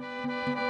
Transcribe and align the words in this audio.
Radio 0.00 0.69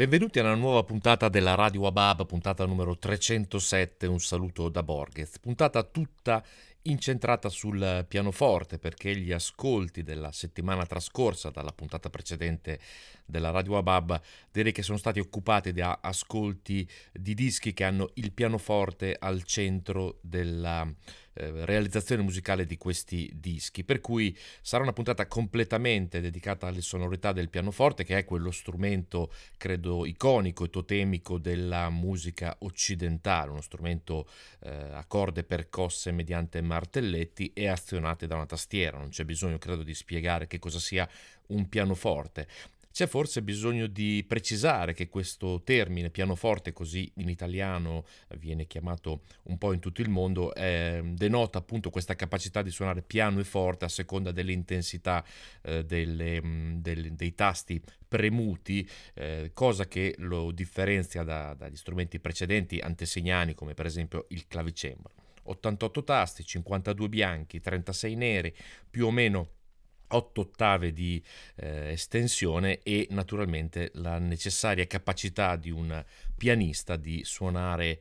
Benvenuti 0.00 0.38
alla 0.38 0.54
nuova 0.54 0.82
puntata 0.82 1.28
della 1.28 1.54
Radio 1.54 1.86
Abab, 1.86 2.24
puntata 2.24 2.64
numero 2.64 2.96
307, 2.96 4.06
un 4.06 4.18
saluto 4.18 4.70
da 4.70 4.82
Borghez, 4.82 5.38
puntata 5.40 5.82
tutta 5.82 6.42
incentrata 6.82 7.48
sul 7.48 8.04
pianoforte 8.08 8.78
perché 8.78 9.16
gli 9.16 9.32
ascolti 9.32 10.02
della 10.02 10.32
settimana 10.32 10.86
trascorsa 10.86 11.50
dalla 11.50 11.72
puntata 11.72 12.08
precedente 12.10 12.78
della 13.26 13.50
Radio 13.50 13.76
Abab 13.76 14.20
direi 14.50 14.72
che 14.72 14.82
sono 14.82 14.98
stati 14.98 15.20
occupati 15.20 15.72
da 15.72 15.98
ascolti 16.02 16.88
di 17.12 17.34
dischi 17.34 17.72
che 17.72 17.84
hanno 17.84 18.10
il 18.14 18.32
pianoforte 18.32 19.16
al 19.18 19.42
centro 19.44 20.18
della 20.22 20.86
eh, 21.32 21.64
realizzazione 21.64 22.22
musicale 22.22 22.66
di 22.66 22.76
questi 22.76 23.30
dischi, 23.32 23.84
per 23.84 24.00
cui 24.00 24.36
sarà 24.60 24.82
una 24.82 24.92
puntata 24.92 25.26
completamente 25.28 26.20
dedicata 26.20 26.66
alle 26.66 26.80
sonorità 26.80 27.32
del 27.32 27.48
pianoforte, 27.48 28.02
che 28.02 28.18
è 28.18 28.24
quello 28.24 28.50
strumento, 28.50 29.32
credo, 29.56 30.04
iconico 30.06 30.64
e 30.64 30.70
totemico 30.70 31.38
della 31.38 31.88
musica 31.88 32.56
occidentale, 32.60 33.50
uno 33.50 33.60
strumento 33.60 34.28
eh, 34.64 34.70
a 34.70 35.04
corde 35.06 35.44
percosse 35.44 36.10
mediante 36.10 36.60
martelletti 36.70 37.50
e 37.52 37.66
azionate 37.66 38.28
da 38.28 38.36
una 38.36 38.46
tastiera. 38.46 38.98
Non 38.98 39.08
c'è 39.08 39.24
bisogno, 39.24 39.58
credo, 39.58 39.82
di 39.82 39.94
spiegare 39.94 40.46
che 40.46 40.60
cosa 40.60 40.78
sia 40.78 41.08
un 41.48 41.68
pianoforte. 41.68 42.46
C'è 42.92 43.06
forse 43.06 43.42
bisogno 43.42 43.86
di 43.86 44.24
precisare 44.26 44.94
che 44.94 45.08
questo 45.08 45.62
termine 45.62 46.10
pianoforte, 46.10 46.72
così 46.72 47.10
in 47.16 47.28
italiano 47.28 48.04
viene 48.38 48.66
chiamato 48.66 49.22
un 49.44 49.58
po' 49.58 49.72
in 49.72 49.78
tutto 49.78 50.00
il 50.00 50.08
mondo, 50.08 50.52
eh, 50.54 51.00
denota 51.04 51.58
appunto 51.58 51.90
questa 51.90 52.16
capacità 52.16 52.62
di 52.62 52.70
suonare 52.70 53.02
piano 53.02 53.38
e 53.38 53.44
forte 53.44 53.84
a 53.84 53.88
seconda 53.88 54.32
dell'intensità 54.32 55.24
eh, 55.62 55.84
delle, 55.84 56.42
mm, 56.42 56.80
del, 56.80 57.12
dei 57.12 57.34
tasti 57.36 57.80
premuti, 58.08 58.86
eh, 59.14 59.52
cosa 59.54 59.86
che 59.86 60.16
lo 60.18 60.50
differenzia 60.50 61.22
da, 61.22 61.54
dagli 61.54 61.76
strumenti 61.76 62.18
precedenti 62.18 62.80
antesignani 62.80 63.54
come 63.54 63.74
per 63.74 63.86
esempio 63.86 64.26
il 64.30 64.48
clavicembalo. 64.48 65.14
88 65.50 66.04
tasti, 66.04 66.44
52 66.44 67.08
bianchi, 67.08 67.60
36 67.60 68.14
neri, 68.14 68.54
più 68.88 69.06
o 69.06 69.10
meno 69.10 69.48
8 70.08 70.40
ottave 70.40 70.92
di 70.92 71.22
eh, 71.56 71.90
estensione 71.92 72.80
e 72.82 73.06
naturalmente 73.10 73.90
la 73.94 74.18
necessaria 74.18 74.86
capacità 74.86 75.56
di 75.56 75.70
un 75.70 76.04
pianista 76.36 76.96
di 76.96 77.22
suonare 77.24 78.00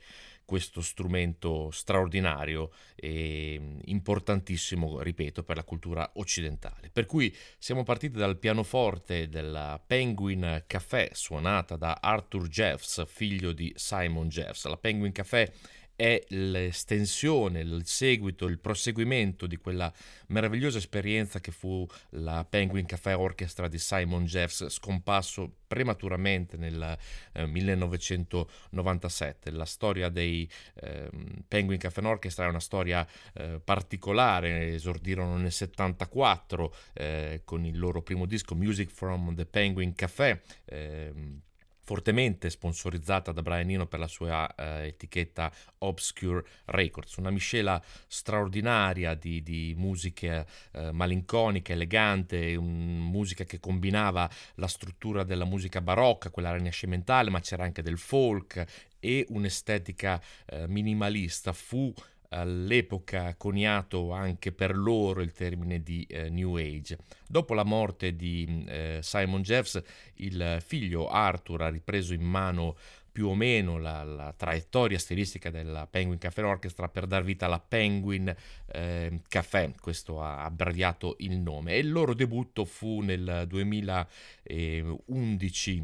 questo 0.49 0.81
strumento 0.81 1.69
straordinario 1.69 2.71
e 2.95 3.55
mm, 3.59 3.79
importantissimo, 3.83 4.99
ripeto, 4.99 5.43
per 5.43 5.57
la 5.57 5.63
cultura 5.63 6.09
occidentale. 6.15 6.89
Per 6.91 7.05
cui 7.05 7.31
siamo 7.59 7.83
partiti 7.83 8.17
dal 8.17 8.39
pianoforte 8.39 9.29
della 9.29 9.79
Penguin 9.85 10.63
Café 10.65 11.11
suonata 11.13 11.75
da 11.75 11.99
Arthur 12.01 12.47
Jeffs, 12.47 13.05
figlio 13.05 13.51
di 13.51 13.71
Simon 13.75 14.27
Jeffs. 14.27 14.65
La 14.65 14.77
Penguin 14.77 15.11
Café 15.11 15.53
è 15.99 16.23
l'estensione, 16.29 17.59
il 17.59 17.85
seguito, 17.85 18.45
il 18.45 18.59
proseguimento 18.59 19.45
di 19.47 19.57
quella 19.57 19.91
meravigliosa 20.27 20.77
esperienza 20.77 21.41
che 21.41 21.51
fu 21.51 21.85
la 22.11 22.45
Penguin 22.49 22.85
Café 22.85 23.11
Orchestra 23.11 23.67
di 23.67 23.77
Simon 23.77 24.23
Jeffs, 24.23 24.69
scomparso 24.69 25.55
prematuramente 25.67 26.55
nel 26.55 26.97
eh, 27.33 27.45
1997. 27.45 29.51
La 29.51 29.65
storia 29.65 30.07
dei 30.07 30.49
eh, 30.75 31.09
Penguin 31.45 31.77
Café 31.77 31.99
Orchestra 31.99 32.45
è 32.45 32.47
una 32.47 32.61
storia 32.61 33.05
eh, 33.33 33.59
particolare, 33.61 34.75
esordirono 34.75 35.35
nel 35.35 35.51
74 35.51 36.75
eh, 36.93 37.41
con 37.43 37.65
il 37.65 37.77
loro 37.77 38.01
primo 38.01 38.25
disco 38.25 38.55
Music 38.55 38.89
from 38.89 39.35
the 39.35 39.45
Penguin 39.45 39.93
Café 39.93 40.41
ehm, 40.63 41.41
fortemente 41.89 42.51
sponsorizzata 42.51 43.31
da 43.31 43.41
Brian 43.41 43.67
Eno 43.71 43.87
per 43.87 43.97
la 43.97 44.07
sua 44.07 44.47
eh, 44.53 44.89
etichetta 44.89 45.51
Obscure 45.79 46.45
Records, 46.65 47.15
una 47.15 47.31
miscela 47.31 47.81
straordinaria 48.05 49.15
di, 49.15 49.41
di 49.41 49.73
musiche 49.75 50.45
eh, 50.73 50.91
malinconiche, 50.91 51.73
elegante, 51.73 52.55
un, 52.55 52.99
musica 52.99 53.43
che 53.43 53.59
combinava 53.59 54.29
la 54.57 54.67
struttura 54.67 55.23
della 55.23 55.45
musica 55.45 55.81
barocca, 55.81 56.29
quella 56.29 56.53
rinascimentale, 56.55 57.31
ma 57.31 57.39
c'era 57.39 57.63
anche 57.63 57.81
del 57.81 57.97
folk 57.97 58.63
e 58.99 59.25
un'estetica 59.29 60.21
eh, 60.45 60.67
minimalista. 60.67 61.53
Fu 61.53 61.91
all'epoca 62.29 63.35
coniato 63.35 64.11
anche 64.11 64.51
per 64.51 64.77
loro 64.77 65.21
il 65.21 65.31
termine 65.31 65.81
di 65.81 66.05
eh, 66.09 66.29
New 66.29 66.55
Age. 66.55 66.97
Dopo 67.27 67.53
la 67.53 67.63
morte 67.63 68.15
di 68.15 68.65
eh, 68.67 68.99
Simon 69.01 69.41
Jeffs, 69.41 69.81
il 70.15 70.63
figlio 70.65 71.09
Arthur 71.09 71.61
ha 71.63 71.69
ripreso 71.69 72.13
in 72.13 72.23
mano 72.23 72.77
più 73.11 73.27
o 73.27 73.35
meno 73.35 73.79
la, 73.79 74.03
la, 74.03 74.33
traiettoria 74.37 74.99
stilistica 74.99 75.49
della 75.49 75.87
Penguin 75.87 76.19
Café 76.19 76.43
Orchestra 76.43 76.87
per 76.87 77.07
dar 77.07 77.23
vita 77.23 77.47
alla 77.47 77.59
Penguin 77.59 78.31
eh, 78.67 79.21
Café, 79.27 79.73
questo 79.81 80.21
ha 80.21 80.43
abbreviato 80.43 81.15
il 81.19 81.39
nome, 81.39 81.73
e 81.73 81.79
il 81.79 81.91
loro 81.91 82.13
debutto 82.13 82.65
fu 82.65 83.01
nel 83.01 83.45
2011 83.47 85.83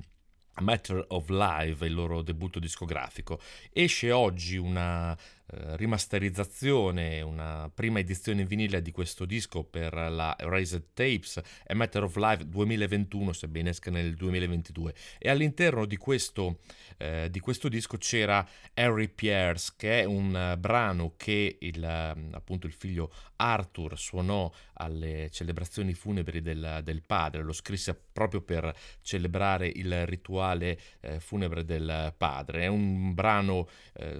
Matter 0.61 1.03
of 1.09 1.29
Live, 1.29 1.85
il 1.85 1.93
loro 1.93 2.21
debutto 2.21 2.59
discografico. 2.59 3.39
Esce 3.73 4.11
oggi 4.11 4.55
una 4.55 5.17
eh, 5.47 5.77
rimasterizzazione, 5.77 7.21
una 7.21 7.69
prima 7.71 7.99
edizione 7.99 8.41
in 8.41 8.47
vinile 8.47 8.81
di 8.81 8.91
questo 8.91 9.25
disco 9.25 9.63
per 9.63 9.93
la 9.93 10.35
Erased 10.39 10.93
Tapes, 10.93 11.39
A 11.67 11.75
Matter 11.75 12.03
of 12.03 12.15
Life 12.15 12.47
2021, 12.47 13.31
sebbene 13.31 13.69
esca 13.69 13.91
nel 13.91 14.15
2022. 14.15 14.93
E 15.19 15.29
all'interno 15.29 15.85
di 15.85 15.97
questo, 15.97 16.61
eh, 16.97 17.27
di 17.29 17.39
questo 17.39 17.69
disco 17.69 17.97
c'era 17.97 18.47
Harry 18.73 19.07
Pierce, 19.07 19.73
che 19.77 20.01
è 20.01 20.03
un 20.05 20.53
uh, 20.53 20.59
brano 20.59 21.13
che 21.15 21.57
il, 21.59 21.81
uh, 21.81 22.35
appunto 22.35 22.65
il 22.65 22.73
figlio 22.73 23.11
Arthur 23.35 23.99
suonò 23.99 24.51
alle 24.75 25.29
celebrazioni 25.31 25.93
funebri 25.93 26.41
del, 26.41 26.81
del, 26.83 27.01
padre, 27.01 27.43
lo 27.43 27.53
scrisse 27.53 27.95
proprio 27.95 28.41
per 28.41 28.73
celebrare 29.01 29.67
il 29.67 30.05
rituale 30.05 30.79
eh, 31.01 31.19
funebre 31.19 31.65
del 31.65 32.13
padre. 32.17 32.63
È 32.63 32.67
un 32.67 33.13
brano 33.13 33.67
eh, 33.93 34.19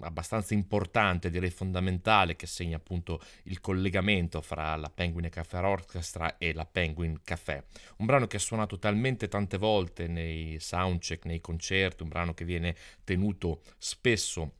abbastanza 0.00 0.54
importante, 0.54 1.30
direi 1.30 1.50
fondamentale, 1.50 2.36
che 2.36 2.46
segna 2.46 2.76
appunto 2.76 3.20
il 3.44 3.60
collegamento 3.60 4.40
fra 4.40 4.76
la 4.76 4.90
Penguin 4.90 5.28
Café 5.28 5.58
Orchestra 5.58 6.38
e 6.38 6.52
la 6.52 6.66
Penguin 6.66 7.20
Café. 7.22 7.64
Un 7.98 8.06
brano 8.06 8.26
che 8.26 8.36
ha 8.36 8.40
suonato 8.40 8.78
talmente 8.78 9.28
tante 9.28 9.56
volte 9.56 10.06
nei 10.06 10.58
soundcheck, 10.58 11.24
nei 11.24 11.40
concerti, 11.40 12.02
un 12.02 12.08
brano 12.08 12.34
che 12.34 12.44
viene 12.44 12.74
tenuto 13.04 13.62
spesso 13.78 14.52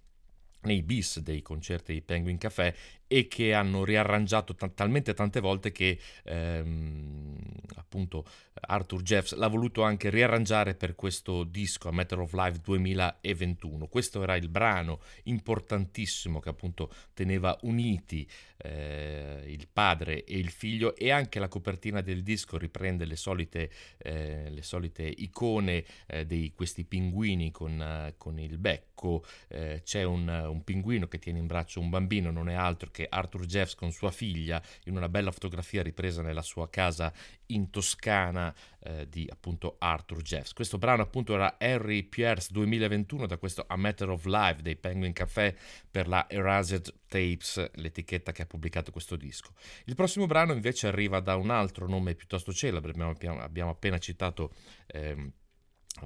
nei 0.63 0.83
bis 0.83 1.21
dei 1.21 1.41
concerti 1.41 1.93
di 1.93 2.03
Penguin 2.03 2.39
Café 2.39 2.75
e 3.09 3.27
che 3.27 3.55
hanno 3.55 3.85
riarrangiato 3.85 4.55
t- 4.55 4.75
talmente 4.75 5.15
tante 5.15 5.41
volte 5.41 5.73
che 5.73 5.99
ehm, 6.25 7.37
appunto 7.77 8.25
Arthur 8.61 9.03
Jeffs 9.03 9.35
l'ha 9.35 9.49
voluto 9.49 9.83
anche 9.83 10.11
riarrangiare 10.11 10.75
per 10.75 10.95
questo 10.95 11.45
disco 11.45 11.89
A 11.89 11.93
Matter 11.93 12.19
of 12.19 12.33
Life 12.35 12.61
2021. 12.63 13.87
Questo 13.87 14.23
era 14.23 14.37
il 14.37 14.49
brano 14.49 15.01
importantissimo 15.25 16.39
che 16.41 16.51
appunto 16.51 16.93
teneva 17.15 17.57
uniti 17.63 18.29
eh, 18.59 19.43
il 19.47 19.69
padre 19.73 20.25
e 20.25 20.37
il 20.37 20.51
figlio 20.51 20.97
e 20.97 21.11
anche 21.11 21.39
la 21.39 21.49
copertina 21.49 22.01
del 22.01 22.23
disco 22.23 22.59
riprende 22.59 23.05
le 23.05 23.17
solite, 23.17 23.71
eh, 23.99 24.51
le 24.51 24.63
solite 24.63 25.03
icone 25.05 25.85
eh, 26.07 26.27
di 26.27 26.53
questi 26.55 26.85
pinguini 26.85 27.51
con, 27.51 28.13
con 28.17 28.39
il 28.39 28.59
becco. 28.59 29.25
Eh, 29.49 29.83
c'è 29.85 30.03
un, 30.03 30.29
un 30.29 30.65
pinguino 30.65 31.07
che 31.07 31.19
tiene 31.19 31.39
in 31.39 31.47
braccio 31.47 31.81
un 31.81 31.89
bambino, 31.89 32.31
non 32.31 32.49
è 32.49 32.55
altro 32.55 32.91
che 32.91 32.98
anche 32.99 33.07
Arthur 33.09 33.45
Jeffs 33.45 33.75
con 33.75 33.93
sua 33.93 34.11
figlia 34.11 34.61
in 34.85 34.97
una 34.97 35.09
bella 35.09 35.31
fotografia 35.31 35.83
ripresa 35.83 36.23
nella 36.23 36.43
sua 36.43 36.69
casa 36.69 37.13
in 37.47 37.71
Toscana 37.71 38.55
eh, 38.81 39.09
di 39.09 39.29
appunto 39.31 39.77
Arthur 39.79 40.21
Jeffs. 40.23 40.53
Questo 40.53 40.79
brano 40.79 41.03
appunto 41.03 41.35
era 41.35 41.57
Harry 41.59 42.03
Pierce 42.03 42.49
2021 42.51 43.27
da 43.27 43.39
questo 43.39 43.65
A 43.69 43.77
Matter 43.77 44.11
of 44.11 44.25
Life 44.25 44.63
dei 44.63 44.77
Penguin 44.77 45.13
Café 45.13 45.57
per 45.89 46.09
la 46.09 46.29
Erased 46.29 46.93
Tapes, 47.07 47.71
l'etichetta 47.75 48.33
che 48.33 48.43
ha 48.43 48.47
pubblicato 48.47 48.91
questo 48.91 49.17
disco. 49.17 49.53
Il 49.85 49.95
prossimo 49.95 50.27
brano 50.27 50.53
invece 50.53 50.89
arriva 50.89 51.21
da 51.21 51.37
un 51.37 51.51
altro 51.51 51.89
nome 51.89 52.15
piuttosto 52.15 52.53
celebre, 52.53 52.91
abbiamo, 52.91 53.41
abbiamo 53.41 53.71
appena 53.71 53.99
citato... 53.99 54.53
Ehm, 54.89 55.33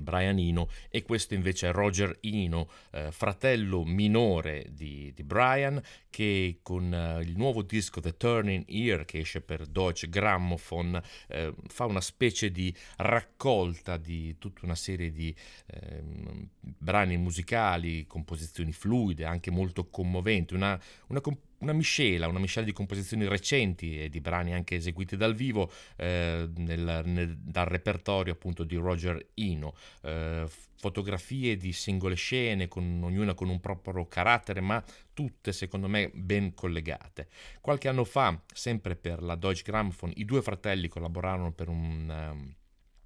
Brian 0.00 0.38
Eno 0.38 0.68
e 0.88 1.02
questo 1.02 1.34
invece 1.34 1.68
è 1.68 1.72
Roger 1.72 2.18
Eno, 2.20 2.68
eh, 2.90 3.10
fratello 3.10 3.84
minore 3.84 4.66
di, 4.70 5.12
di, 5.14 5.22
Brian, 5.22 5.80
che 6.10 6.58
con 6.62 6.92
eh, 6.92 7.20
il 7.22 7.36
nuovo 7.36 7.62
disco 7.62 8.00
The 8.00 8.16
Turning 8.16 8.64
Ear 8.68 9.04
che 9.04 9.20
esce 9.20 9.40
per 9.40 9.66
Deutsche 9.66 10.08
Grammophon 10.08 11.00
eh, 11.28 11.54
fa 11.68 11.84
una 11.84 12.00
specie 12.00 12.50
di 12.50 12.74
raccolta 12.96 13.96
di 13.96 14.36
tutta 14.38 14.64
una 14.64 14.74
serie 14.74 15.10
di 15.10 15.34
ehm, 15.66 16.48
brani 16.60 17.16
musicali, 17.16 18.06
composizioni 18.06 18.72
fluide, 18.72 19.24
anche 19.24 19.50
molto 19.50 19.88
commoventi, 19.88 20.54
una, 20.54 20.80
una 21.08 21.20
comp- 21.20 21.50
una 21.62 21.72
miscela, 21.72 22.28
una 22.28 22.40
miscela 22.40 22.66
di 22.66 22.72
composizioni 22.72 23.26
recenti 23.26 24.02
e 24.02 24.08
di 24.08 24.20
brani 24.20 24.52
anche 24.52 24.76
eseguiti 24.76 25.16
dal 25.16 25.34
vivo 25.34 25.70
eh, 25.96 26.48
nel, 26.56 27.02
nel, 27.04 27.38
dal 27.38 27.66
repertorio 27.66 28.32
appunto 28.32 28.64
di 28.64 28.76
Roger 28.76 29.28
Eno. 29.34 29.74
Eh, 30.02 30.46
fotografie 30.82 31.56
di 31.56 31.72
singole 31.72 32.16
scene, 32.16 32.66
con, 32.66 33.00
ognuna 33.04 33.34
con 33.34 33.48
un 33.48 33.60
proprio 33.60 34.04
carattere, 34.08 34.60
ma 34.60 34.82
tutte 35.14 35.52
secondo 35.52 35.86
me 35.86 36.10
ben 36.12 36.54
collegate. 36.54 37.28
Qualche 37.60 37.88
anno 37.88 38.02
fa, 38.02 38.36
sempre 38.52 38.96
per 38.96 39.22
la 39.22 39.36
Deutsche 39.36 39.62
Grammophon, 39.70 40.10
i 40.16 40.24
due 40.24 40.42
fratelli 40.42 40.88
collaborarono 40.88 41.52
per 41.52 41.68
un... 41.68 42.30
Um, 42.32 42.54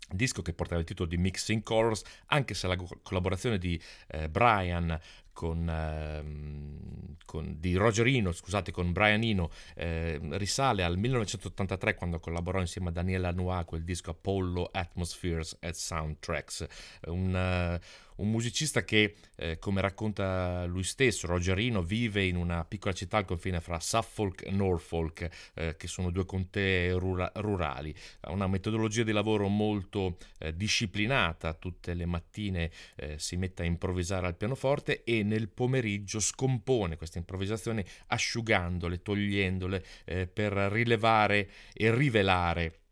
disco 0.09 0.41
che 0.41 0.53
portava 0.53 0.81
il 0.81 0.87
titolo 0.87 1.09
di 1.09 1.17
Mixing 1.17 1.65
Colors, 1.65 2.03
anche 2.27 2.55
se 2.55 2.69
la 2.69 2.77
collaborazione 3.03 3.59
di 3.59 3.81
eh, 4.07 4.29
Brian 4.29 4.97
con, 5.37 5.69
ehm, 5.69 7.17
con, 7.27 7.61
di 7.61 7.77
Roger 7.77 8.07
Eno, 8.07 8.33
scusate, 8.33 8.73
con 8.73 8.93
Brian 8.93 9.23
Eno, 9.23 9.51
eh, 9.75 10.19
risale 10.39 10.83
al 10.83 10.97
1983 10.97 11.95
quando 11.95 12.19
collaborò 12.19 12.59
insieme 12.59 12.89
a 12.89 12.93
Daniela 12.93 13.33
Noir 13.33 13.67
quel 13.67 13.85
disco 13.85 14.13
Apollo 14.13 14.71
Atmospheres 14.73 15.59
and 15.61 15.75
Soundtracks, 15.75 16.67
un, 17.09 17.35
uh, 17.35 18.06
un 18.17 18.31
musicista 18.31 18.85
che, 18.85 19.17
eh, 19.37 19.59
come 19.59 19.81
racconta 19.81 20.65
lui 20.65 20.83
stesso, 20.83 21.27
Rogerino, 21.27 21.83
vive 21.83 22.25
in 22.25 22.37
una 22.37 22.65
piccola 22.65 22.95
città 22.95 23.19
al 23.19 23.25
confine 23.25 23.61
fra 23.61 23.81
Suffolk 23.81 24.45
e 24.47 24.51
Norfolk, 24.51 25.29
eh, 25.55 25.77
che 25.77 25.89
sono 25.89 26.11
due 26.11 26.25
contee 26.25 26.93
rura- 26.93 27.31
rurali. 27.37 27.95
Ha 28.21 28.33
una 28.33 28.47
metodologia 28.47 29.03
di 29.03 29.13
lavoro 29.13 29.49
molto 29.49 30.17
eh, 30.39 30.55
disciplinata, 30.55 31.55
tutte 31.55 31.95
le 31.95 32.07
mattine 32.07 32.71
eh, 32.97 33.19
si 33.19 33.37
mette 33.37 33.63
a 33.63 33.67
improvvisare 33.67 34.27
al 34.27 34.37
pianoforte 34.37 35.05
e 35.05 35.23
nel 35.23 35.49
pomeriggio 35.49 36.21
scompone 36.21 36.97
queste 36.97 37.19
improvvisazioni 37.19 37.85
asciugandole, 38.09 39.03
togliendole 39.03 39.85
eh, 40.05 40.27
per 40.27 40.53
rilevare 40.53 41.49
e 41.73 41.95
rivelare 41.95 42.86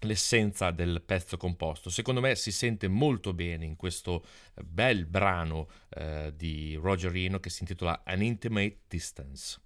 l'essenza 0.00 0.70
del 0.70 1.02
pezzo 1.04 1.36
composto. 1.36 1.90
Secondo 1.90 2.20
me 2.20 2.34
si 2.34 2.52
sente 2.52 2.88
molto 2.88 3.32
bene 3.32 3.64
in 3.64 3.76
questo 3.76 4.24
bel 4.62 5.06
brano 5.06 5.68
eh, 5.90 6.32
di 6.36 6.78
Roger 6.80 7.10
Reno 7.10 7.40
che 7.40 7.50
si 7.50 7.62
intitola 7.62 8.02
An 8.04 8.22
Intimate 8.22 8.80
Distance. 8.88 9.60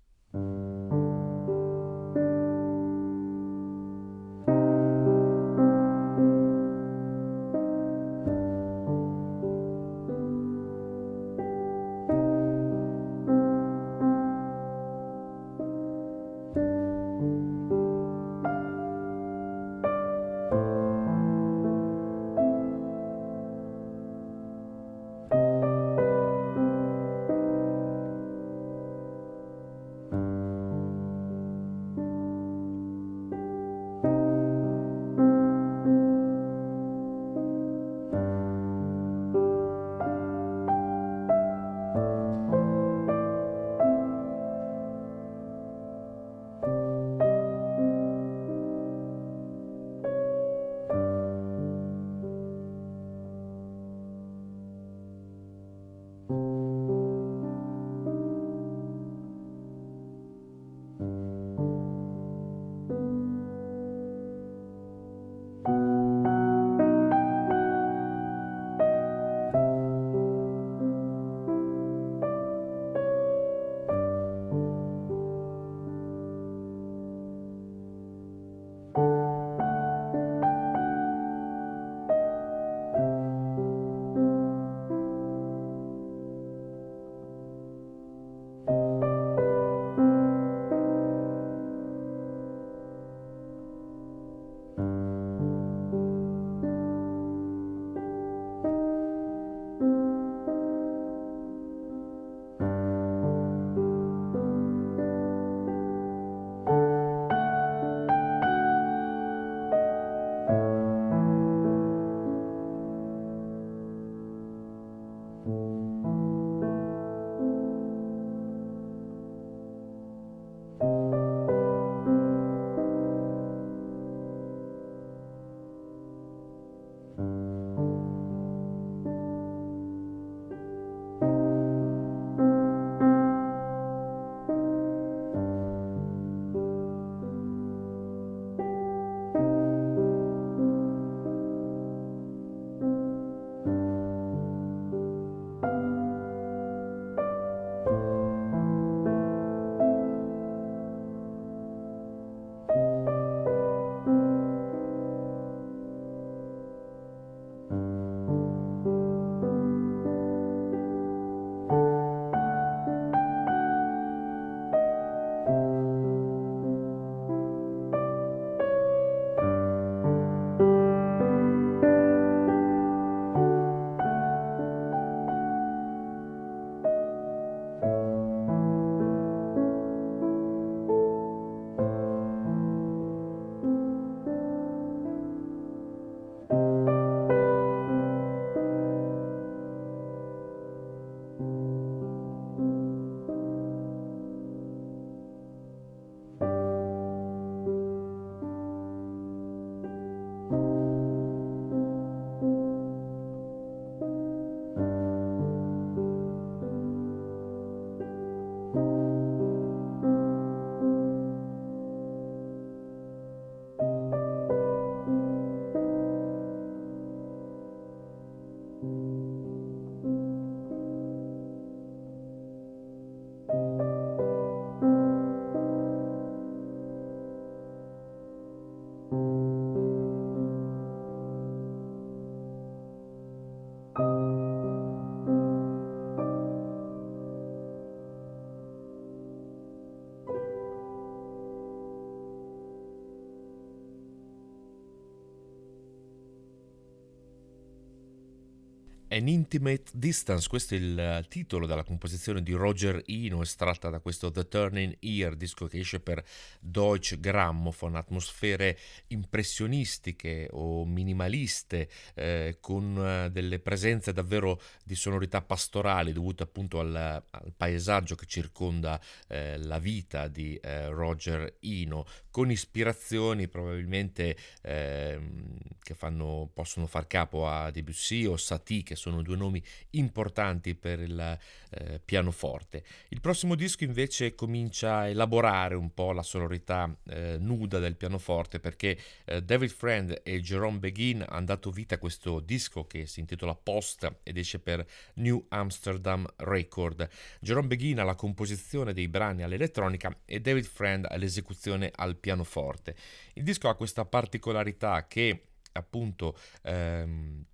Intimate 249.12 249.90
Distance, 249.92 250.48
questo 250.48 250.74
è 250.74 250.78
il 250.78 251.26
titolo 251.28 251.66
della 251.66 251.82
composizione 251.82 252.44
di 252.44 252.52
Roger 252.52 253.02
Eno, 253.06 253.42
estratta 253.42 253.90
da 253.90 253.98
questo 253.98 254.30
The 254.30 254.46
Turning 254.46 254.96
Ear, 255.00 255.34
disco 255.34 255.66
che 255.66 255.80
esce 255.80 255.98
per 255.98 256.24
Deutsche 256.60 257.18
Grammophon, 257.18 257.96
atmosfere 257.96 258.78
impressionistiche 259.08 260.46
o 260.52 260.84
minimaliste, 260.84 261.88
eh, 262.14 262.58
con 262.60 262.96
eh, 262.96 263.30
delle 263.32 263.58
presenze 263.58 264.12
davvero 264.12 264.60
di 264.84 264.94
sonorità 264.94 265.42
pastorali 265.42 266.12
dovute 266.12 266.44
appunto 266.44 266.78
al, 266.78 266.94
al 266.94 267.52
paesaggio 267.56 268.14
che 268.14 268.26
circonda 268.26 269.00
eh, 269.26 269.58
la 269.58 269.80
vita 269.80 270.28
di 270.28 270.54
eh, 270.56 270.88
Roger 270.88 271.56
Eno, 271.60 272.06
con 272.30 272.50
ispirazioni 272.50 273.48
probabilmente 273.48 274.36
ehm, 274.62 275.58
che 275.82 275.94
fanno, 275.94 276.48
possono 276.52 276.86
far 276.86 277.06
capo 277.06 277.48
a 277.48 277.70
Debussy 277.70 278.24
o 278.24 278.36
Satie, 278.36 278.82
che 278.82 278.94
sono 278.94 279.22
due 279.22 279.36
nomi 279.36 279.62
importanti 279.90 280.74
per 280.74 281.00
il 281.00 281.38
eh, 281.70 282.00
pianoforte. 282.04 282.84
Il 283.08 283.20
prossimo 283.20 283.54
disco 283.54 283.84
invece 283.84 284.34
comincia 284.34 284.98
a 284.98 285.08
elaborare 285.08 285.74
un 285.74 285.92
po' 285.92 286.12
la 286.12 286.22
sonorità 286.22 286.94
eh, 287.08 287.36
nuda 287.38 287.78
del 287.78 287.96
pianoforte 287.96 288.60
perché 288.60 288.96
eh, 289.24 289.42
David 289.42 289.70
Friend 289.70 290.20
e 290.22 290.40
Jerome 290.40 290.78
Begin 290.78 291.24
hanno 291.28 291.46
dato 291.46 291.70
vita 291.70 291.96
a 291.96 291.98
questo 291.98 292.40
disco 292.40 292.86
che 292.86 293.06
si 293.06 293.20
intitola 293.20 293.54
Post 293.54 294.20
ed 294.22 294.36
esce 294.36 294.60
per 294.60 294.86
New 295.14 295.46
Amsterdam 295.48 296.26
Record. 296.36 297.08
Jerome 297.40 297.66
Begin 297.68 297.98
ha 297.98 298.04
la 298.04 298.14
composizione 298.14 298.92
dei 298.92 299.08
brani 299.08 299.42
all'elettronica 299.42 300.16
e 300.24 300.40
David 300.40 300.64
Friend 300.64 301.06
all'esecuzione 301.08 301.90
al 301.94 302.18
pianoforte. 302.20 302.94
Il 303.34 303.42
disco 303.42 303.68
ha 303.68 303.74
questa 303.74 304.04
particolarità 304.04 305.06
che 305.06 305.46
appunto 305.72 306.36
ehm, 306.62 307.44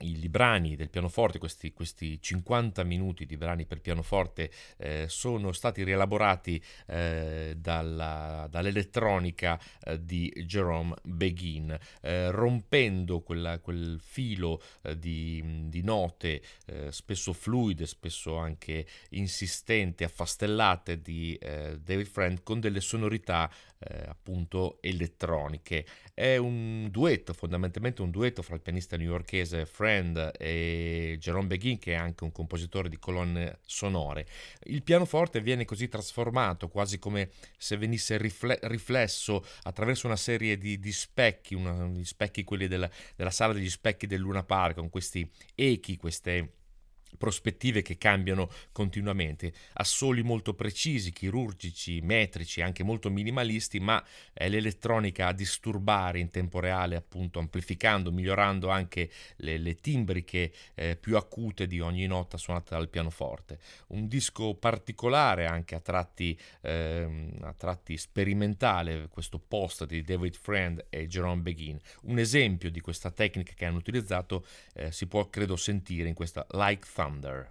i 0.00 0.28
brani 0.28 0.76
del 0.76 0.90
pianoforte, 0.90 1.38
questi, 1.38 1.72
questi, 1.72 2.20
50 2.20 2.84
minuti 2.84 3.24
di 3.24 3.36
brani 3.36 3.64
per 3.64 3.80
pianoforte, 3.80 4.50
eh, 4.76 5.06
sono 5.08 5.52
stati 5.52 5.82
rielaborati 5.84 6.62
eh, 6.86 7.54
dalla, 7.56 8.46
dall'elettronica 8.50 9.58
eh, 9.84 10.04
di 10.04 10.30
Jerome 10.44 10.94
Begin, 11.02 11.76
eh, 12.02 12.30
rompendo 12.30 13.20
quella, 13.20 13.58
quel 13.60 13.98
filo 14.02 14.60
eh, 14.82 14.98
di, 14.98 15.68
di, 15.68 15.82
note 15.82 16.42
eh, 16.66 16.92
spesso 16.92 17.32
fluide, 17.32 17.86
spesso 17.86 18.36
anche 18.36 18.86
insistenti, 19.10 20.04
affastellate 20.04 21.00
di 21.00 21.38
David 21.38 22.06
Friend 22.06 22.42
con 22.42 22.60
delle 22.60 22.80
sonorità 22.80 23.50
appunto 23.78 24.78
elettroniche. 24.80 25.86
È 26.14 26.36
un 26.36 26.88
duetto, 26.90 27.32
fondamentalmente 27.32 28.02
un 28.02 28.10
duetto 28.10 28.42
fra 28.42 28.54
il 28.54 28.60
pianista 28.60 28.96
newyorkese 28.96 29.66
Friend 29.66 30.32
e 30.38 31.16
Jerome 31.20 31.46
Begin, 31.46 31.78
che 31.78 31.92
è 31.92 31.96
anche 31.96 32.24
un 32.24 32.32
compositore 32.32 32.88
di 32.88 32.98
colonne 32.98 33.58
sonore. 33.66 34.26
Il 34.64 34.82
pianoforte 34.82 35.40
viene 35.40 35.64
così 35.64 35.88
trasformato, 35.88 36.68
quasi 36.68 36.98
come 36.98 37.30
se 37.56 37.76
venisse 37.76 38.16
rifle- 38.16 38.58
riflesso 38.62 39.44
attraverso 39.62 40.06
una 40.06 40.16
serie 40.16 40.56
di, 40.56 40.78
di 40.78 40.92
specchi, 40.92 41.54
una, 41.54 41.86
gli 41.86 42.04
specchi 42.04 42.44
quelli 42.44 42.68
della, 42.68 42.90
della 43.14 43.30
sala 43.30 43.52
degli 43.52 43.70
specchi 43.70 44.06
del 44.06 44.20
Luna 44.20 44.42
Park, 44.42 44.76
con 44.76 44.88
questi 44.88 45.30
echi, 45.54 45.96
queste 45.96 46.55
prospettive 47.16 47.82
che 47.82 47.96
cambiano 47.98 48.50
continuamente, 48.72 49.52
assoli 49.74 50.22
molto 50.22 50.54
precisi, 50.54 51.12
chirurgici, 51.12 52.00
metrici, 52.00 52.60
anche 52.60 52.82
molto 52.82 53.10
minimalisti, 53.10 53.80
ma 53.80 54.02
è 54.32 54.48
l'elettronica 54.48 55.28
a 55.28 55.32
disturbare 55.32 56.18
in 56.18 56.30
tempo 56.30 56.60
reale, 56.60 56.96
appunto 56.96 57.38
amplificando, 57.38 58.12
migliorando 58.12 58.68
anche 58.68 59.10
le, 59.36 59.58
le 59.58 59.74
timbriche 59.76 60.52
eh, 60.74 60.96
più 60.96 61.16
acute 61.16 61.66
di 61.66 61.80
ogni 61.80 62.06
nota 62.06 62.36
suonata 62.36 62.76
dal 62.76 62.88
pianoforte. 62.88 63.58
Un 63.88 64.08
disco 64.08 64.54
particolare 64.54 65.46
anche 65.46 65.74
a 65.74 65.80
tratti, 65.80 66.38
eh, 66.62 67.30
a 67.40 67.52
tratti 67.52 67.96
sperimentale, 67.96 69.08
questo 69.08 69.38
post 69.38 69.86
di 69.86 70.02
David 70.02 70.34
Friend 70.34 70.86
e 70.88 71.06
Jerome 71.06 71.42
Begin. 71.42 71.78
Un 72.02 72.18
esempio 72.18 72.70
di 72.70 72.80
questa 72.80 73.10
tecnica 73.10 73.52
che 73.54 73.64
hanno 73.64 73.78
utilizzato 73.78 74.46
eh, 74.74 74.92
si 74.92 75.06
può 75.06 75.28
credo 75.28 75.56
sentire 75.56 76.08
in 76.08 76.14
questa 76.14 76.46
Like 76.50 76.86
Thunder. 77.06 77.50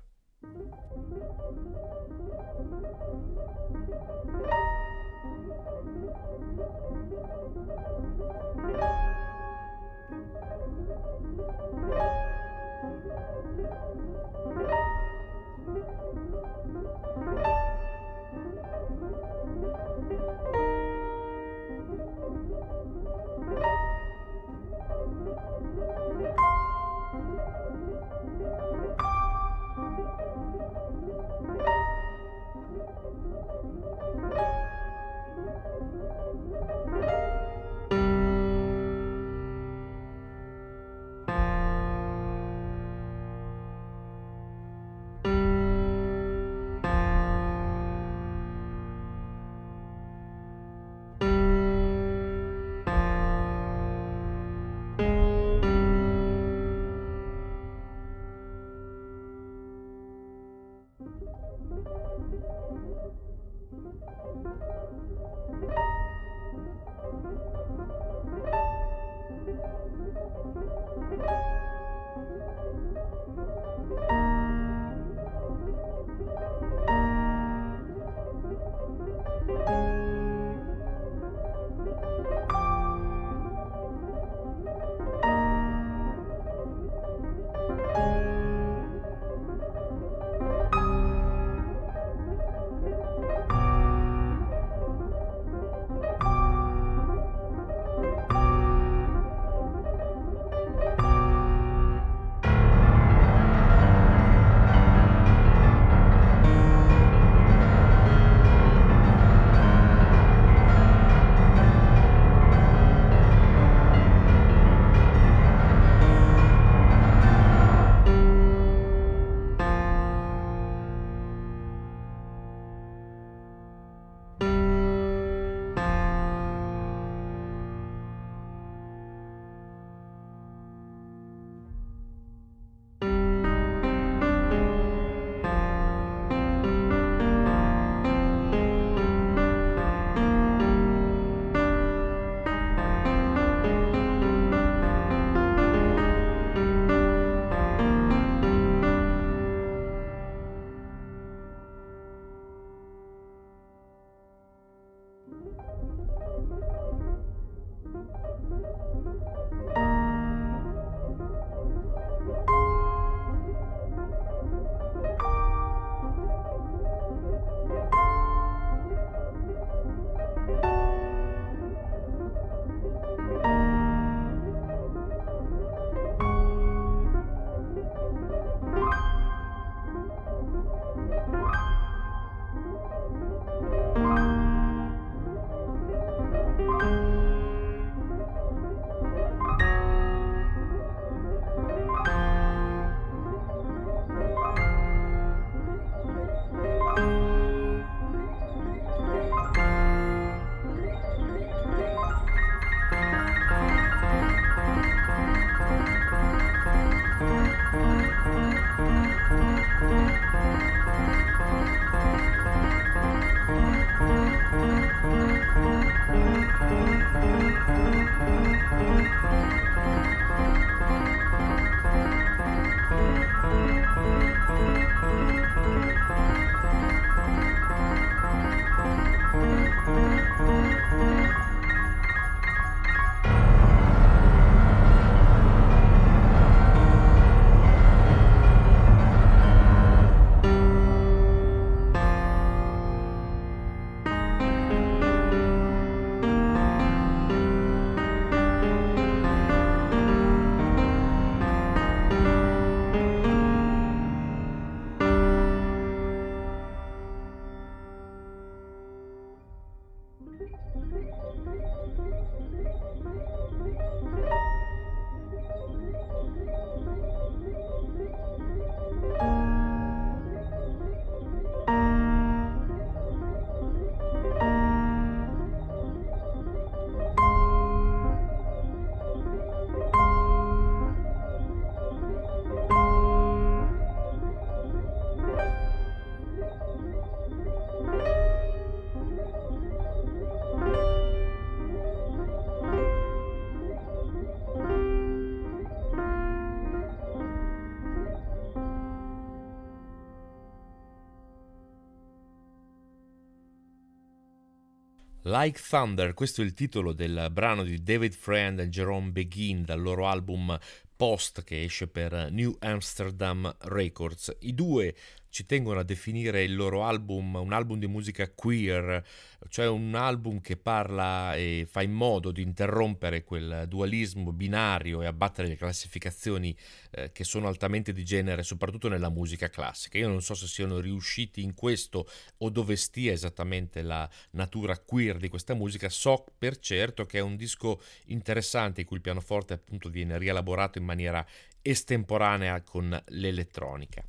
Like 305.38 305.60
Thunder, 305.60 306.14
questo 306.14 306.42
è 306.42 306.46
il 306.46 306.54
titolo 306.54 306.94
del 306.94 307.28
brano 307.30 307.64
di 307.64 307.84
David 307.84 308.14
Friend 308.14 308.58
e 308.58 308.70
Jerome 308.70 309.10
Begin 309.10 309.66
dal 309.66 309.82
loro 309.82 310.08
album 310.08 310.58
Post 310.96 311.44
che 311.44 311.62
esce 311.62 311.88
per 311.88 312.30
New 312.32 312.56
Amsterdam 312.60 313.54
Records. 313.64 314.34
I 314.40 314.54
due 314.54 314.96
ci 315.36 315.46
tengono 315.46 315.82
a 315.82 315.84
definire 315.84 316.44
il 316.44 316.56
loro 316.56 316.86
album 316.86 317.36
un 317.36 317.52
album 317.52 317.78
di 317.78 317.88
musica 317.88 318.32
queer, 318.32 319.04
cioè 319.50 319.68
un 319.68 319.94
album 319.94 320.40
che 320.40 320.56
parla 320.56 321.36
e 321.36 321.68
fa 321.70 321.82
in 321.82 321.92
modo 321.92 322.32
di 322.32 322.42
interrompere 322.42 323.26
quel 323.26 323.66
dualismo 323.68 324.32
binario 324.32 325.02
e 325.02 325.08
abbattere 325.08 325.50
le 325.50 325.58
classificazioni 325.58 326.56
eh, 326.92 327.12
che 327.12 327.26
sono 327.26 327.50
altamente 327.50 327.92
di 327.92 328.06
genere, 328.06 328.44
soprattutto 328.44 328.88
nella 328.88 329.10
musica 329.10 329.50
classica. 329.50 329.98
Io 329.98 330.08
non 330.08 330.22
so 330.22 330.36
se 330.36 330.48
siano 330.48 330.80
riusciti 330.80 331.44
in 331.44 331.54
questo 331.54 332.08
o 332.38 332.50
dove 332.50 332.78
stia 332.78 333.12
esattamente 333.12 333.82
la 333.82 334.10
natura 334.32 334.80
queer 334.80 335.18
di 335.18 335.28
questa 335.28 335.54
musica, 335.54 335.90
so 335.90 336.24
per 336.38 336.60
certo 336.60 337.06
che 337.06 337.18
è 337.18 337.22
un 337.22 337.36
disco 337.36 337.82
interessante 338.06 338.80
in 338.80 338.88
cui 338.88 338.96
il 338.96 339.02
pianoforte 339.02 339.52
appunto 339.52 339.90
viene 339.90 340.18
rielaborato 340.18 340.78
in 340.78 340.86
maniera 340.86 341.28
estemporanea 341.62 342.62
con 342.62 342.98
l'elettronica. 343.08 344.02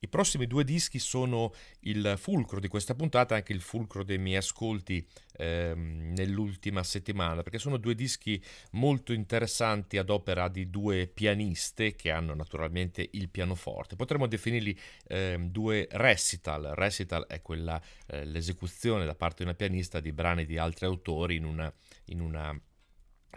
I 0.00 0.08
prossimi 0.08 0.46
due 0.46 0.64
dischi 0.64 0.98
sono 0.98 1.54
il 1.80 2.14
fulcro 2.18 2.60
di 2.60 2.68
questa 2.68 2.94
puntata, 2.94 3.34
anche 3.34 3.52
il 3.52 3.60
fulcro 3.60 4.04
dei 4.04 4.18
miei 4.18 4.36
ascolti 4.36 5.06
ehm, 5.38 6.12
nell'ultima 6.14 6.82
settimana, 6.82 7.42
perché 7.42 7.58
sono 7.58 7.76
due 7.78 7.94
dischi 7.94 8.42
molto 8.72 9.12
interessanti 9.12 9.96
ad 9.96 10.10
opera 10.10 10.48
di 10.48 10.68
due 10.68 11.06
pianiste 11.06 11.94
che 11.94 12.10
hanno 12.10 12.34
naturalmente 12.34 13.08
il 13.12 13.28
pianoforte. 13.30 13.96
Potremmo 13.96 14.26
definirli 14.26 14.78
ehm, 15.08 15.50
due 15.50 15.88
recital. 15.90 16.72
Recital 16.74 17.26
è 17.26 17.40
quella, 17.40 17.80
eh, 18.06 18.24
l'esecuzione 18.24 19.06
da 19.06 19.14
parte 19.14 19.36
di 19.38 19.44
una 19.44 19.54
pianista 19.54 20.00
di 20.00 20.12
brani 20.12 20.44
di 20.44 20.58
altri 20.58 20.86
autori 20.86 21.36
in 21.36 21.44
una, 21.44 21.72
in 22.06 22.20
una 22.20 22.58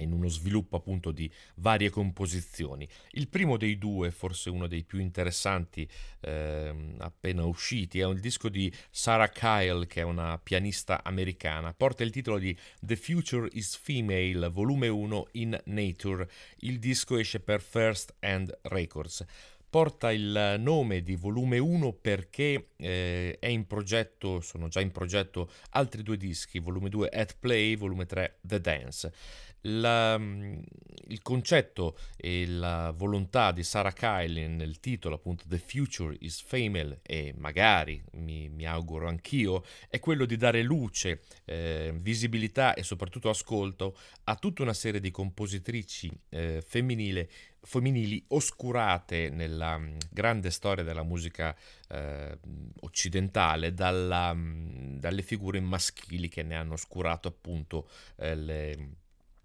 in 0.03 0.11
uno 0.11 0.27
sviluppo 0.27 0.77
appunto 0.77 1.11
di 1.11 1.31
varie 1.55 1.89
composizioni. 1.89 2.87
Il 3.11 3.27
primo 3.27 3.57
dei 3.57 3.77
due, 3.77 4.11
forse 4.11 4.49
uno 4.49 4.67
dei 4.67 4.83
più 4.83 4.99
interessanti 4.99 5.87
eh, 6.21 6.95
appena 6.97 7.45
usciti, 7.45 7.99
è 7.99 8.05
un 8.05 8.19
disco 8.19 8.49
di 8.49 8.71
Sarah 8.89 9.29
Kyle, 9.29 9.87
che 9.87 10.01
è 10.01 10.03
una 10.03 10.37
pianista 10.37 11.03
americana. 11.03 11.73
Porta 11.73 12.03
il 12.03 12.11
titolo 12.11 12.37
di 12.37 12.55
The 12.81 12.95
Future 12.95 13.47
is 13.53 13.75
Female, 13.75 14.49
volume 14.49 14.87
1 14.87 15.27
in 15.33 15.59
Nature. 15.65 16.29
Il 16.59 16.79
disco 16.79 17.17
esce 17.17 17.39
per 17.39 17.61
First 17.61 18.15
Hand 18.19 18.57
Records 18.63 19.25
porta 19.69 20.11
il 20.11 20.55
nome 20.59 21.03
di 21.03 21.15
volume 21.15 21.59
1 21.59 21.93
perché 21.93 22.69
eh, 22.75 23.37
è 23.39 23.47
in 23.47 23.67
progetto, 23.67 24.41
sono 24.41 24.67
già 24.67 24.81
in 24.81 24.91
progetto 24.91 25.51
altri 25.71 26.01
due 26.01 26.17
dischi, 26.17 26.59
volume 26.59 26.89
2 26.89 27.09
At 27.09 27.35
Play, 27.39 27.75
volume 27.75 28.05
3 28.05 28.39
The 28.41 28.59
Dance. 28.59 29.13
La, 29.63 30.17
mm, 30.17 30.59
il 31.07 31.21
concetto 31.21 31.97
e 32.15 32.45
la 32.47 32.91
volontà 32.95 33.51
di 33.51 33.63
Sarah 33.63 33.91
Kyle 33.91 34.47
nel 34.47 34.79
titolo 34.79 35.15
appunto 35.15 35.45
The 35.47 35.57
Future 35.57 36.15
is 36.19 36.41
Female 36.41 36.99
e 37.03 37.33
magari 37.37 38.01
mi, 38.13 38.49
mi 38.49 38.65
auguro 38.65 39.07
anch'io 39.07 39.63
è 39.89 39.99
quello 39.99 40.25
di 40.25 40.37
dare 40.37 40.61
luce, 40.61 41.21
eh, 41.45 41.93
visibilità 41.95 42.73
e 42.73 42.83
soprattutto 42.83 43.29
ascolto 43.29 43.97
a 44.25 44.35
tutta 44.35 44.61
una 44.61 44.73
serie 44.73 44.99
di 44.99 45.11
compositrici 45.11 46.11
eh, 46.29 46.63
femminili 46.65 47.27
femminili 47.61 48.23
oscurate 48.29 49.29
nella 49.29 49.77
mm, 49.77 49.97
grande 50.09 50.49
storia 50.49 50.83
della 50.83 51.03
musica 51.03 51.55
eh, 51.89 52.37
occidentale 52.81 53.73
dalla, 53.73 54.33
mm, 54.33 54.97
dalle 54.97 55.21
figure 55.21 55.59
maschili 55.59 56.29
che 56.29 56.43
ne 56.43 56.55
hanno 56.55 56.73
oscurato 56.73 57.27
appunto 57.27 57.89
eh, 58.17 58.35
le 58.35 58.89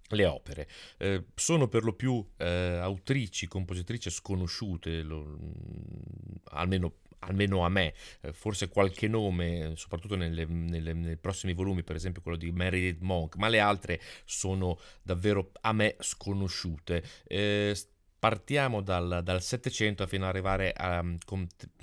le 0.09 0.27
opere. 0.27 0.69
Eh, 0.99 1.25
sono 1.35 1.69
per 1.69 1.85
lo 1.85 1.95
più 1.95 2.25
eh, 2.37 2.79
autrici, 2.81 3.47
compositrici 3.47 4.11
sconosciute, 4.11 5.03
lo, 5.03 5.25
mm, 5.25 6.35
almeno, 6.51 6.95
almeno, 7.21 7.65
a 7.65 7.69
me, 7.69 7.95
eh, 8.21 8.33
forse 8.33 8.69
qualche 8.69 9.09
nome, 9.09 9.73
soprattutto 9.77 10.17
nelle, 10.17 10.45
nelle, 10.45 10.93
nei 10.93 11.17
prossimi 11.17 11.55
volumi, 11.55 11.83
per 11.83 11.97
esempio 11.97 12.23
quello 12.23 12.37
di 12.37 12.51
Meredith 12.53 13.01
Monk, 13.01 13.37
ma 13.37 13.49
le 13.49 13.61
altre 13.61 14.01
sono 14.25 14.79
davvero 15.03 15.51
a 15.63 15.73
me 15.73 15.97
sconosciute. 15.99 17.03
Eh, 17.27 17.77
partiamo 18.19 18.81
dal, 18.81 19.21
dal 19.23 19.43
700 19.43 20.07
fino 20.07 20.25
ad 20.25 20.31
arrivare 20.31 20.73
a 20.73 21.01
um, 21.01 21.19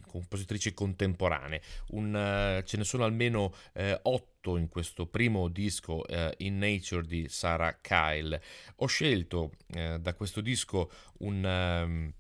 compositrici 0.08 0.74
contemporanee. 0.74 1.62
Un, 1.90 2.16
uh, 2.16 2.66
ce 2.66 2.78
ne 2.78 2.84
sono 2.84 3.04
almeno 3.04 3.54
uh, 3.74 4.00
otto 4.42 4.58
in 4.58 4.68
questo 4.68 5.06
primo 5.06 5.48
disco 5.48 6.04
uh, 6.08 6.32
In 6.38 6.58
Nature 6.58 7.06
di 7.06 7.28
Sarah 7.30 7.78
Kyle. 7.80 8.42
Ho 8.78 8.88
scelto 8.88 9.52
da 9.68 10.14
questo 10.16 10.42
disco 10.42 10.92
un... 11.20 11.44
Um, 11.44 12.14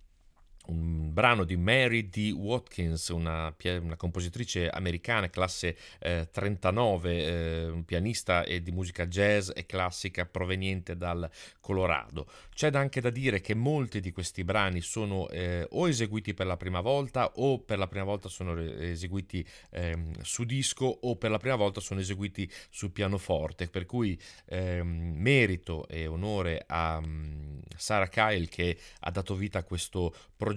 un 0.67 1.11
brano 1.13 1.43
di 1.43 1.57
Mary 1.57 2.09
D. 2.09 2.31
Watkins, 2.35 3.09
una, 3.09 3.53
una 3.63 3.95
compositrice 3.95 4.69
americana, 4.69 5.29
classe 5.29 5.75
eh, 5.99 6.29
39, 6.31 7.13
eh, 7.13 7.83
pianista 7.85 8.43
e 8.43 8.61
di 8.61 8.71
musica 8.71 9.07
jazz 9.07 9.49
e 9.53 9.65
classica 9.65 10.25
proveniente 10.25 10.95
dal 10.95 11.29
Colorado. 11.59 12.27
C'è 12.53 12.69
anche 12.73 13.01
da 13.01 13.09
dire 13.09 13.41
che 13.41 13.55
molti 13.55 13.99
di 13.99 14.11
questi 14.11 14.43
brani 14.43 14.81
sono 14.81 15.27
eh, 15.29 15.67
o 15.71 15.87
eseguiti 15.87 16.33
per 16.33 16.45
la 16.45 16.57
prima 16.57 16.81
volta 16.81 17.31
o 17.35 17.59
per 17.59 17.77
la 17.77 17.87
prima 17.87 18.05
volta 18.05 18.29
sono 18.29 18.59
eseguiti 18.59 19.45
ehm, 19.71 20.21
su 20.21 20.43
disco 20.43 20.85
o 20.85 21.15
per 21.15 21.31
la 21.31 21.37
prima 21.39 21.55
volta 21.55 21.79
sono 21.79 21.99
eseguiti 21.99 22.49
su 22.69 22.91
pianoforte, 22.91 23.67
per 23.67 23.85
cui 23.85 24.19
ehm, 24.45 25.13
merito 25.15 25.87
e 25.87 26.07
onore 26.07 26.63
a 26.67 26.97
um, 26.97 27.59
Sarah 27.75 28.07
Kyle 28.07 28.47
che 28.47 28.77
ha 28.99 29.11
dato 29.11 29.35
vita 29.35 29.59
a 29.59 29.63
questo 29.63 30.13
progetto 30.35 30.50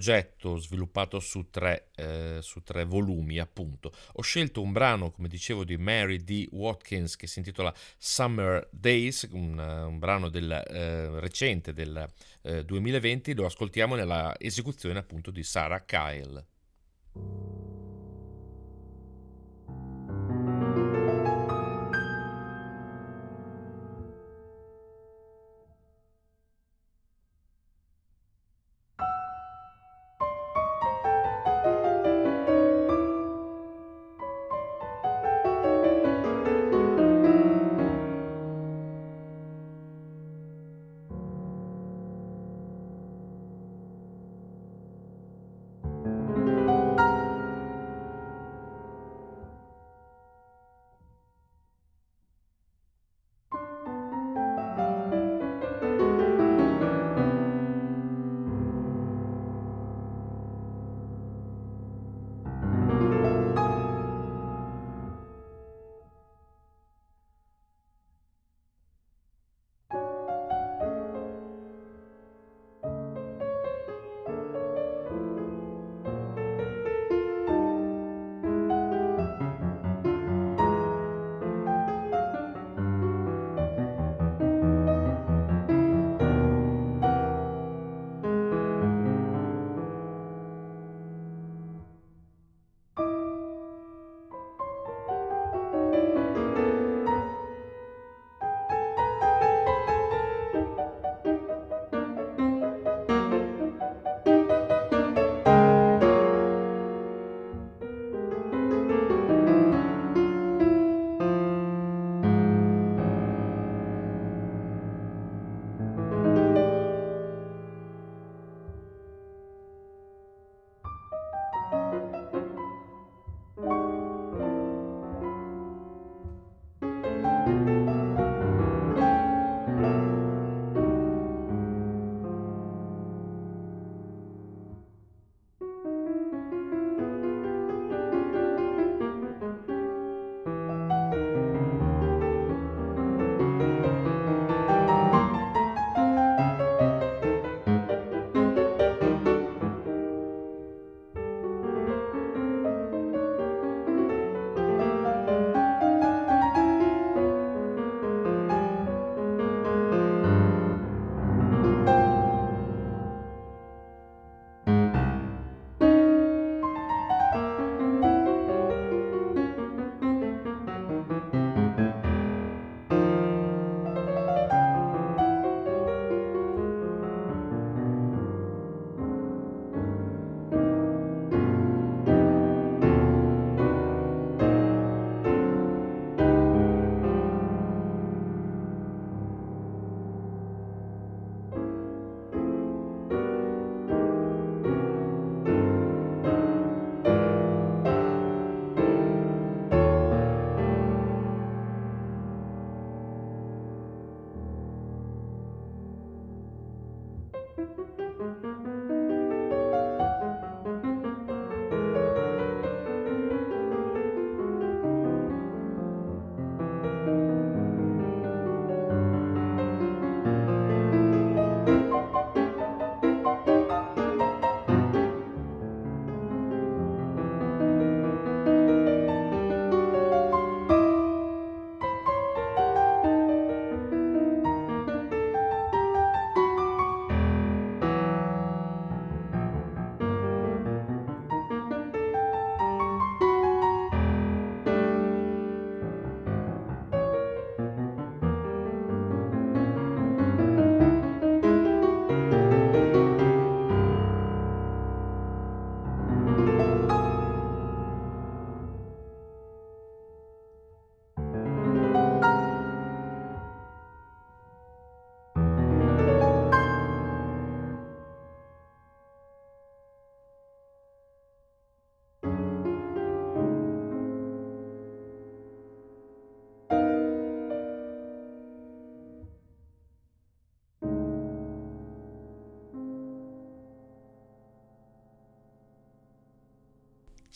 sviluppato 0.57 1.19
su 1.19 1.49
tre, 1.49 1.89
eh, 1.95 2.39
su 2.41 2.61
tre 2.63 2.85
volumi 2.85 3.39
appunto. 3.39 3.91
Ho 4.13 4.21
scelto 4.21 4.61
un 4.61 4.71
brano 4.71 5.11
come 5.11 5.27
dicevo 5.27 5.63
di 5.63 5.77
Mary 5.77 6.23
D. 6.23 6.47
Watkins 6.51 7.15
che 7.15 7.27
si 7.27 7.39
intitola 7.39 7.73
Summer 7.97 8.67
Days, 8.71 9.27
un, 9.31 9.57
un 9.57 9.99
brano 9.99 10.29
del, 10.29 10.51
eh, 10.51 11.19
recente 11.19 11.73
del 11.73 12.09
eh, 12.41 12.63
2020, 12.63 13.33
lo 13.33 13.45
ascoltiamo 13.45 13.95
nella 13.95 14.35
esecuzione 14.37 14.99
appunto 14.99 15.31
di 15.31 15.43
Sarah 15.43 15.83
Kyle. 15.83 16.45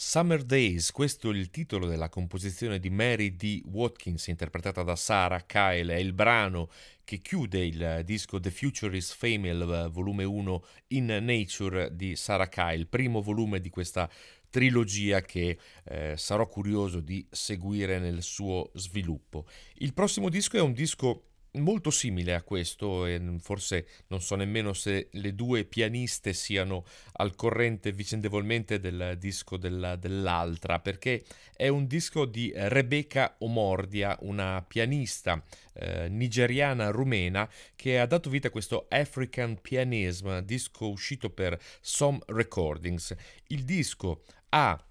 Summer 0.10 0.41
Days, 0.43 0.91
questo 0.91 1.30
è 1.30 1.36
il 1.36 1.52
titolo 1.52 1.86
della 1.86 2.10
composizione 2.10 2.80
di 2.80 2.89
Mary 2.89 3.36
D. 3.36 3.62
Watkins, 3.65 4.26
interpretata 4.26 4.82
da 4.82 4.95
Sarah 4.95 5.45
Kyle, 5.45 5.93
è 5.93 6.00
il 6.00 6.13
brano 6.13 6.72
che 7.04 7.19
chiude 7.19 7.63
il 7.63 8.02
disco 8.06 8.39
The 8.39 8.50
Future 8.50 8.98
is 8.98 9.13
Female, 9.13 9.88
volume 9.89 10.24
1 10.24 10.65
in 10.88 11.06
Nature 11.22 11.95
di 11.95 12.15
Sarah 12.15 12.50
Kyle, 12.50 12.88
primo 12.88 13.22
volume 13.22 13.60
di 13.60 13.69
questa 13.69 14.10
trilogia 14.50 15.22
che 15.22 15.60
eh, 15.84 16.15
sarò 16.17 16.48
curioso 16.48 17.02
di 17.02 17.24
seguire 17.30 18.00
nel 18.00 18.24
suo 18.24 18.72
sviluppo. 18.74 19.45
Il 19.76 19.93
prossimo 19.93 20.30
disco 20.30 20.58
è 20.58 20.62
un 20.62 20.74
disco 20.74 21.29
molto 21.53 21.89
simile 21.89 22.35
a 22.35 22.43
questo 22.43 23.05
e 23.05 23.19
forse 23.39 23.88
non 24.07 24.21
so 24.21 24.35
nemmeno 24.35 24.73
se 24.73 25.09
le 25.13 25.33
due 25.33 25.63
pianiste 25.63 26.33
siano 26.33 26.85
al 27.13 27.35
corrente 27.35 27.91
vicendevolmente 27.91 28.79
del 28.79 29.15
disco 29.17 29.57
della, 29.57 29.95
dell'altra 29.95 30.79
perché 30.79 31.23
è 31.55 31.67
un 31.67 31.88
disco 31.88 32.25
di 32.25 32.51
Rebecca 32.55 33.35
Omordia 33.39 34.17
una 34.21 34.63
pianista 34.67 35.43
eh, 35.73 36.07
nigeriana 36.09 36.89
rumena 36.89 37.49
che 37.75 37.99
ha 37.99 38.05
dato 38.05 38.29
vita 38.29 38.49
a 38.49 38.51
questo 38.51 38.85
African 38.89 39.59
Pianism 39.62 40.39
disco 40.39 40.89
uscito 40.89 41.29
per 41.29 41.59
Some 41.81 42.19
Recordings. 42.27 43.15
Il 43.47 43.63
disco 43.63 44.23
ha 44.49 44.81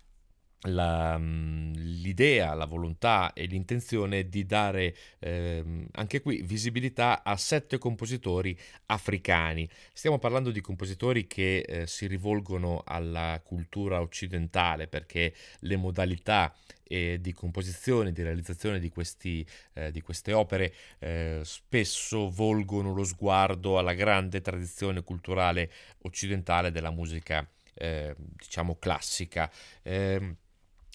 la, 0.62 1.16
mm, 1.16 1.72
l'idea, 1.74 2.54
la 2.54 2.64
volontà 2.64 3.32
e 3.32 3.46
l'intenzione 3.46 4.28
di 4.28 4.44
dare 4.44 4.96
eh, 5.20 5.86
anche 5.92 6.20
qui 6.20 6.42
visibilità 6.42 7.22
a 7.22 7.36
sette 7.36 7.78
compositori 7.78 8.58
africani. 8.86 9.68
Stiamo 9.92 10.18
parlando 10.18 10.50
di 10.50 10.60
compositori 10.60 11.26
che 11.26 11.58
eh, 11.58 11.86
si 11.86 12.06
rivolgono 12.06 12.82
alla 12.84 13.40
cultura 13.44 14.00
occidentale 14.00 14.88
perché 14.88 15.32
le 15.60 15.76
modalità 15.76 16.52
eh, 16.88 17.18
di 17.20 17.32
composizione, 17.32 18.12
di 18.12 18.22
realizzazione 18.22 18.80
di, 18.80 18.88
questi, 18.88 19.46
eh, 19.74 19.92
di 19.92 20.00
queste 20.00 20.32
opere 20.32 20.74
eh, 20.98 21.40
spesso 21.44 22.30
volgono 22.30 22.92
lo 22.94 23.04
sguardo 23.04 23.78
alla 23.78 23.94
grande 23.94 24.40
tradizione 24.40 25.02
culturale 25.02 25.70
occidentale 26.02 26.72
della 26.72 26.90
musica, 26.90 27.46
eh, 27.74 28.14
diciamo, 28.16 28.76
classica. 28.78 29.50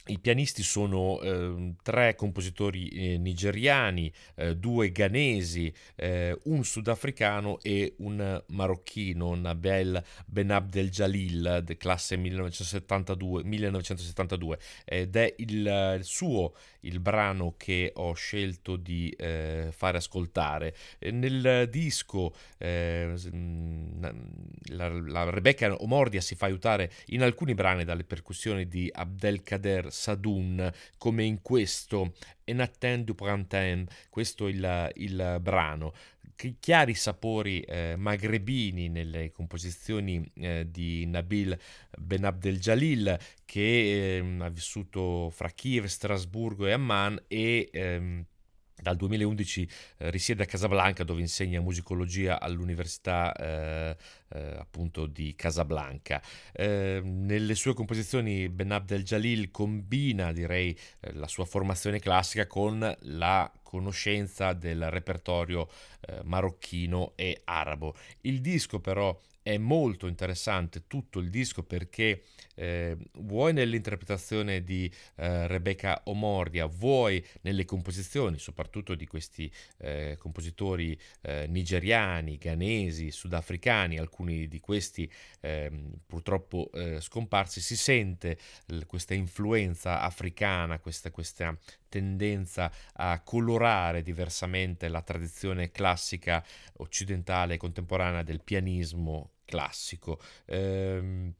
I 0.05 0.19
pianisti 0.19 0.63
sono 0.63 1.21
eh, 1.21 1.75
tre 1.81 2.15
compositori 2.15 2.89
eh, 2.89 3.17
nigeriani, 3.17 4.11
eh, 4.35 4.57
due 4.57 4.91
ghanesi, 4.91 5.73
eh, 5.95 6.37
un 6.43 6.65
sudafricano 6.65 7.61
e 7.61 7.95
un 7.99 8.43
marocchino, 8.47 9.33
Nabel 9.35 10.03
Ben 10.25 10.51
Abdel 10.51 10.89
Jalil, 10.89 11.63
classe 11.77 12.17
1972, 12.17 13.45
1972 13.45 14.59
ed 14.83 15.15
è 15.15 15.33
il, 15.37 15.95
il, 15.97 16.03
suo 16.03 16.53
il 16.81 16.99
brano 16.99 17.53
che 17.55 17.93
ho 17.95 18.11
scelto 18.11 18.75
di 18.75 19.09
eh, 19.11 19.69
fare 19.71 19.97
ascoltare. 19.99 20.75
Nel 21.11 21.69
disco 21.69 22.35
eh, 22.57 23.13
la, 24.65 24.89
la 24.89 25.29
Rebecca 25.29 25.73
Omordia 25.81 26.19
si 26.19 26.35
fa 26.35 26.47
aiutare 26.47 26.91
in 27.07 27.21
alcuni 27.21 27.53
brani 27.53 27.85
dalle 27.85 28.03
percussioni 28.03 28.67
di 28.67 28.89
Abdelkader 28.93 29.91
Sadoun, 29.93 30.71
come 30.97 31.23
in 31.23 31.41
questo 31.41 32.13
En 32.45 32.59
attend 32.59 33.05
du 33.05 33.15
printemps, 33.15 34.07
questo 34.09 34.47
è 34.47 34.49
il, 34.49 34.91
il 34.95 35.37
brano. 35.39 35.93
Chiari 36.59 36.93
sapori 36.93 37.61
eh, 37.61 37.95
magrebini 37.95 38.89
nelle 38.89 39.31
composizioni 39.31 40.29
eh, 40.35 40.65
di 40.69 41.05
Nabil 41.05 41.57
Ben 41.97 42.25
Abdel 42.25 42.59
Jalil 42.59 43.17
che 43.45 44.17
eh, 44.17 44.37
ha 44.39 44.49
vissuto 44.49 45.29
fra 45.29 45.49
Kiev, 45.49 45.85
Strasburgo 45.85 46.65
e 46.65 46.71
Amman 46.73 47.23
e 47.27 47.69
ehm, 47.71 48.25
dal 48.83 48.97
2011 48.97 49.67
eh, 49.97 50.11
risiede 50.11 50.43
a 50.43 50.45
Casablanca 50.45 51.03
dove 51.03 51.21
insegna 51.21 51.61
musicologia 51.61 52.39
all'Università 52.39 53.33
eh, 53.33 53.97
eh, 54.29 54.55
appunto 54.57 55.07
di 55.07 55.33
Casablanca. 55.35 56.21
Eh, 56.51 57.01
nelle 57.03 57.55
sue 57.55 57.73
composizioni 57.73 58.49
Ben 58.49 58.71
Abdel 58.71 59.03
Jalil 59.03 59.49
combina 59.49 60.31
direi 60.31 60.77
eh, 60.99 61.13
la 61.13 61.27
sua 61.27 61.45
formazione 61.45 61.99
classica 61.99 62.45
con 62.45 62.95
la 62.99 63.51
conoscenza 63.63 64.53
del 64.53 64.89
repertorio 64.91 65.67
eh, 66.01 66.19
marocchino 66.23 67.13
e 67.15 67.41
arabo. 67.45 67.95
Il 68.21 68.41
disco 68.41 68.79
però 68.79 69.17
è 69.41 69.57
molto 69.57 70.07
interessante 70.07 70.87
tutto 70.87 71.19
il 71.19 71.29
disco 71.29 71.63
perché 71.63 72.23
eh, 72.55 72.97
vuoi 73.19 73.53
nell'interpretazione 73.53 74.63
di 74.63 74.91
eh, 75.15 75.47
Rebecca 75.47 76.01
Omordia, 76.05 76.65
vuoi 76.65 77.23
nelle 77.41 77.65
composizioni, 77.65 78.37
soprattutto 78.37 78.95
di 78.95 79.07
questi 79.07 79.51
eh, 79.77 80.15
compositori 80.19 80.99
eh, 81.21 81.45
nigeriani, 81.47 82.37
ghanesi, 82.37 83.11
sudafricani, 83.11 83.97
alcuni 83.97 84.47
di 84.47 84.59
questi 84.59 85.09
ehm, 85.41 85.93
purtroppo 86.05 86.69
eh, 86.73 86.99
scomparsi, 87.01 87.61
si 87.61 87.75
sente 87.75 88.37
l- 88.67 88.81
questa 88.85 89.13
influenza 89.13 90.01
africana, 90.01 90.79
questa, 90.79 91.11
questa 91.11 91.57
tendenza 91.89 92.71
a 92.93 93.21
colorare 93.21 94.01
diversamente 94.01 94.87
la 94.87 95.01
tradizione 95.01 95.71
classica 95.71 96.43
occidentale 96.77 97.57
contemporanea 97.57 98.23
del 98.23 98.41
pianismo 98.41 99.33
classico. 99.45 100.19
Ehm, 100.45 101.33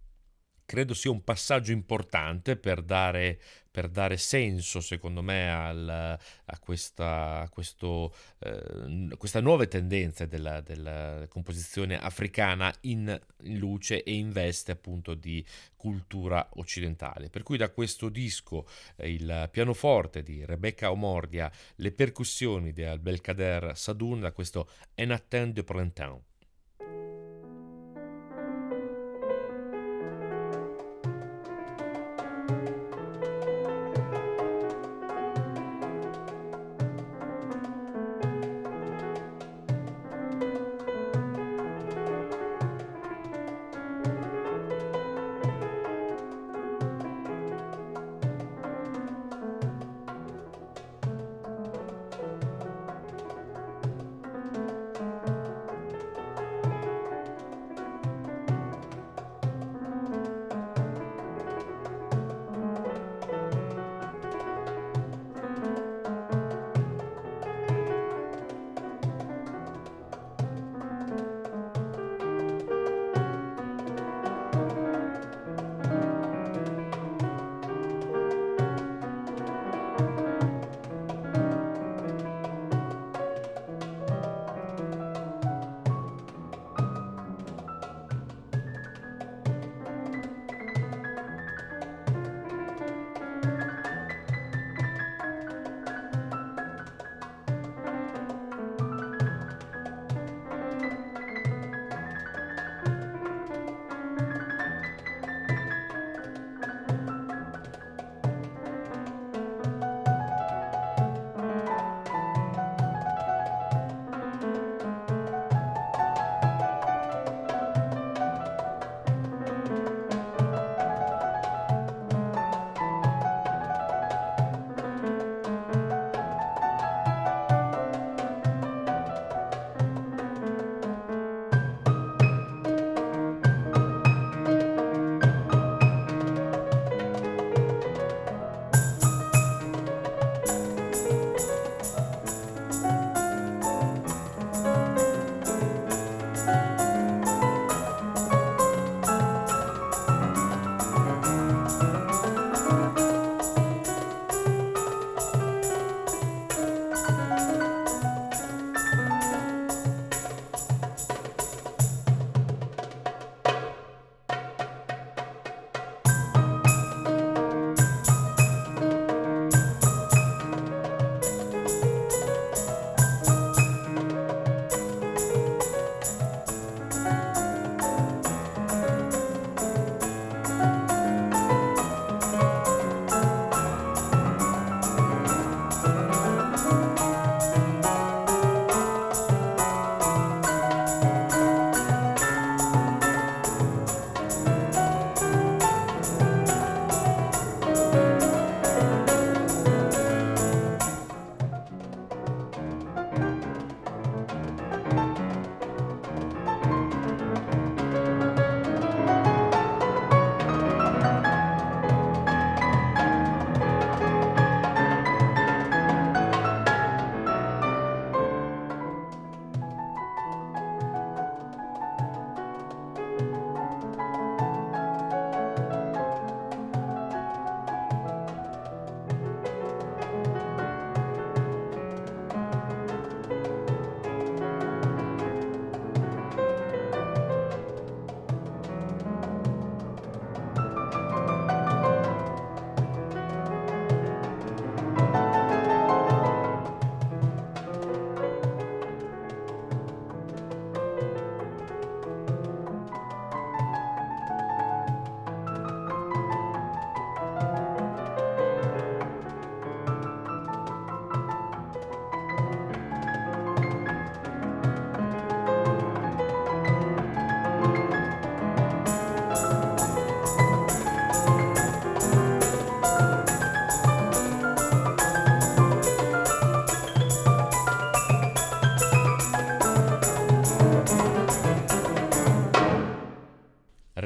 credo 0.65 0.93
sia 0.93 1.11
un 1.11 1.23
passaggio 1.23 1.71
importante 1.71 2.55
per 2.55 2.81
dare, 2.81 3.39
per 3.69 3.89
dare 3.89 4.17
senso, 4.17 4.79
secondo 4.81 5.21
me, 5.21 5.51
al, 5.51 5.89
a, 5.89 6.59
questa, 6.59 7.41
a 7.41 7.49
questo, 7.49 8.13
eh, 8.39 9.15
questa 9.17 9.39
nuove 9.39 9.67
tendenze 9.67 10.27
della, 10.27 10.61
della, 10.61 11.25
composizione 11.27 11.99
africana 11.99 12.73
in, 12.81 13.19
luce 13.45 14.03
e 14.03 14.13
in 14.13 14.31
veste 14.31 14.71
appunto 14.71 15.13
di 15.13 15.45
cultura 15.75 16.47
occidentale. 16.53 17.29
Per 17.29 17.43
cui 17.43 17.57
da 17.57 17.69
questo 17.69 18.09
disco 18.09 18.67
eh, 18.95 19.11
il 19.11 19.49
pianoforte 19.51 20.23
di 20.23 20.45
Rebecca 20.45 20.91
Omordia, 20.91 21.51
le 21.75 21.91
percussioni 21.91 22.73
di 22.73 22.83
Abdelkader 22.83 23.77
Sadoun, 23.77 24.21
da 24.21 24.31
questo 24.31 24.69
En 24.95 25.11
attend 25.11 25.53
de 25.53 25.63
printemps. 25.63 26.32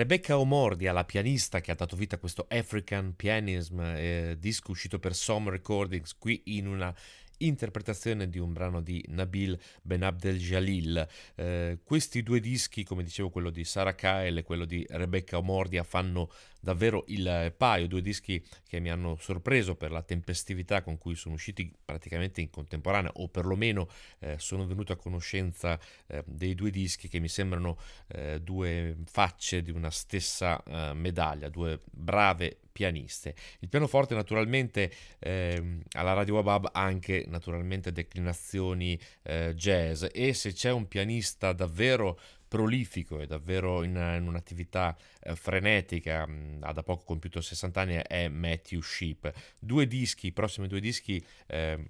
Rebecca 0.07 0.39
Omordia, 0.39 0.93
la 0.93 1.03
pianista 1.03 1.59
che 1.59 1.71
ha 1.71 1.75
dato 1.75 1.97
vita 1.97 2.15
a 2.15 2.17
questo 2.17 2.45
African 2.49 3.13
Pianism, 3.13 3.81
eh, 3.81 4.37
disco 4.39 4.71
uscito 4.71 4.99
per 4.99 5.13
Some 5.13 5.49
Recordings, 5.49 6.15
qui 6.17 6.43
in 6.45 6.65
una 6.65 6.95
interpretazione 7.39 8.29
di 8.29 8.39
un 8.39 8.53
brano 8.53 8.79
di 8.79 9.03
Nabil 9.09 9.59
Ben 9.81 10.03
Abdel 10.03 10.37
Jalil. 10.37 11.05
Eh, 11.35 11.79
questi 11.83 12.23
due 12.23 12.39
dischi, 12.39 12.85
come 12.85 13.03
dicevo, 13.03 13.29
quello 13.29 13.49
di 13.49 13.65
Sarah 13.65 13.95
Kyle 13.95 14.39
e 14.39 14.43
quello 14.43 14.63
di 14.63 14.85
Rebecca 14.89 15.39
Omordia, 15.39 15.83
fanno 15.83 16.31
davvero 16.59 17.03
il 17.07 17.53
paio, 17.55 17.87
due 17.87 18.01
dischi 18.01 18.43
che 18.67 18.79
mi 18.79 18.89
hanno 18.89 19.17
sorpreso 19.19 19.75
per 19.75 19.91
la 19.91 20.01
tempestività 20.01 20.81
con 20.81 20.97
cui 20.97 21.15
sono 21.15 21.35
usciti 21.35 21.73
praticamente 21.83 22.41
in 22.41 22.49
contemporanea 22.49 23.11
o 23.15 23.27
perlomeno 23.27 23.87
eh, 24.19 24.35
sono 24.37 24.65
venuto 24.65 24.93
a 24.93 24.97
conoscenza 24.97 25.79
eh, 26.07 26.23
dei 26.25 26.55
due 26.55 26.69
dischi 26.69 27.07
che 27.07 27.19
mi 27.19 27.29
sembrano 27.29 27.77
eh, 28.07 28.41
due 28.41 28.97
facce 29.05 29.61
di 29.61 29.71
una 29.71 29.91
stessa 29.91 30.61
eh, 30.63 30.93
medaglia, 30.93 31.49
due 31.49 31.81
brave 31.89 32.57
pianiste. 32.77 33.33
Il 33.59 33.69
pianoforte 33.69 34.13
naturalmente 34.13 34.91
eh, 35.17 35.79
alla 35.93 36.13
Radio 36.13 36.35
Wabab 36.35 36.69
ha 36.71 36.83
anche 36.83 37.25
naturalmente 37.27 37.91
declinazioni 37.91 38.99
eh, 39.23 39.55
jazz 39.55 40.05
e 40.11 40.33
se 40.33 40.53
c'è 40.53 40.71
un 40.71 40.87
pianista 40.87 41.53
davvero 41.53 42.19
prolifico 42.47 43.19
e 43.19 43.27
davvero 43.27 43.83
in, 43.83 43.95
in 43.95 44.27
un'attività 44.27 44.95
eh, 45.21 45.35
frenetica, 45.35 46.25
mh, 46.25 46.31
mm, 46.31 46.63
ha 46.63 46.71
da 46.73 46.83
poco 46.83 47.03
compiuto 47.03 47.41
60 47.41 47.81
anni, 47.81 48.01
è 48.07 48.27
Matthew 48.27 48.81
Sheep. 48.81 49.31
Due 49.59 49.87
dischi, 49.87 50.27
i 50.27 50.31
prossimi 50.31 50.67
due 50.67 50.79
dischi 50.79 51.23
eh, 51.47 51.89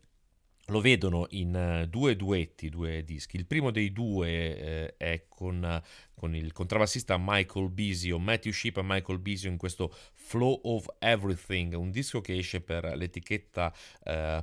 lo 0.67 0.81
vedono 0.81 1.27
in 1.29 1.81
uh, 1.83 1.87
due 1.87 2.15
duetti, 2.15 2.69
due 2.69 3.03
dischi. 3.03 3.37
Il 3.37 3.45
primo 3.45 3.71
dei 3.71 3.91
due 3.91 4.89
uh, 4.89 4.93
è 4.97 5.25
con, 5.29 5.81
con, 6.13 6.35
il 6.35 6.51
contrabbassista 6.51 7.17
Michael 7.17 7.69
Bisio, 7.69 8.19
Matthew 8.19 8.51
Sheep 8.51 8.77
e 8.77 8.83
Michael 8.83 9.19
Bisio 9.19 9.49
in 9.49 9.57
questo 9.57 9.95
Flow 10.27 10.59
of 10.63 10.85
Everything, 10.99 11.73
un 11.73 11.89
disco 11.89 12.19
che 12.19 12.37
esce 12.37 12.59
per 12.59 12.83
l'etichetta 12.97 13.73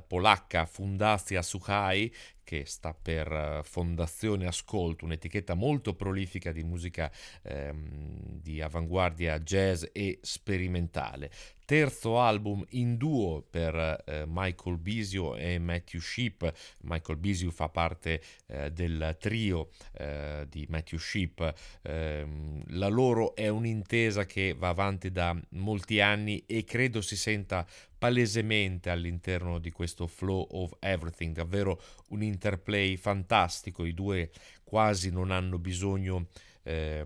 polacca 0.07 0.65
Fundacja 0.65 1.43
Suchai, 1.43 2.11
che 2.45 2.63
sta 2.65 2.93
per 2.93 3.29
eh, 3.29 3.61
Fondazione 3.63 4.45
Ascolto, 4.45 5.03
un'etichetta 5.03 5.55
molto 5.55 5.95
prolifica 5.95 6.53
di 6.53 6.63
musica 6.63 7.11
ehm, 7.41 8.39
di 8.39 8.61
avanguardia 8.61 9.39
jazz 9.39 9.83
e 9.91 10.19
sperimentale. 10.21 11.29
Terzo 11.65 12.19
album 12.19 12.63
in 12.69 12.95
duo 12.95 13.41
per 13.41 14.03
eh, 14.05 14.23
Michael 14.27 14.77
Bisio 14.77 15.35
e 15.35 15.57
Matthew 15.57 15.99
Sheep. 15.99 16.53
Michael 16.83 17.17
Bisio 17.17 17.49
fa 17.49 17.69
parte 17.69 18.21
eh, 18.45 18.71
del 18.71 19.17
trio 19.19 19.71
eh, 19.93 20.45
di 20.47 20.67
Matthew 20.69 20.99
Sheep. 20.99 21.53
Ehm, 21.81 22.63
la 22.67 22.87
loro 22.87 23.33
è 23.35 23.47
un'intesa 23.47 24.27
che 24.27 24.53
va 24.53 24.69
avanti 24.69 25.11
da 25.11 25.35
molti 25.75 25.99
anni 25.99 26.41
e 26.47 26.63
credo 26.63 27.01
si 27.01 27.17
senta 27.17 27.67
palesemente 27.97 28.89
all'interno 28.89 29.59
di 29.59 29.71
questo 29.71 30.07
flow 30.07 30.47
of 30.51 30.73
everything, 30.79 31.35
davvero 31.35 31.81
un 32.09 32.23
interplay 32.23 32.95
fantastico, 32.95 33.83
i 33.83 33.93
due 33.93 34.31
quasi 34.63 35.11
non 35.11 35.31
hanno 35.31 35.59
bisogno 35.59 36.27
eh, 36.63 37.05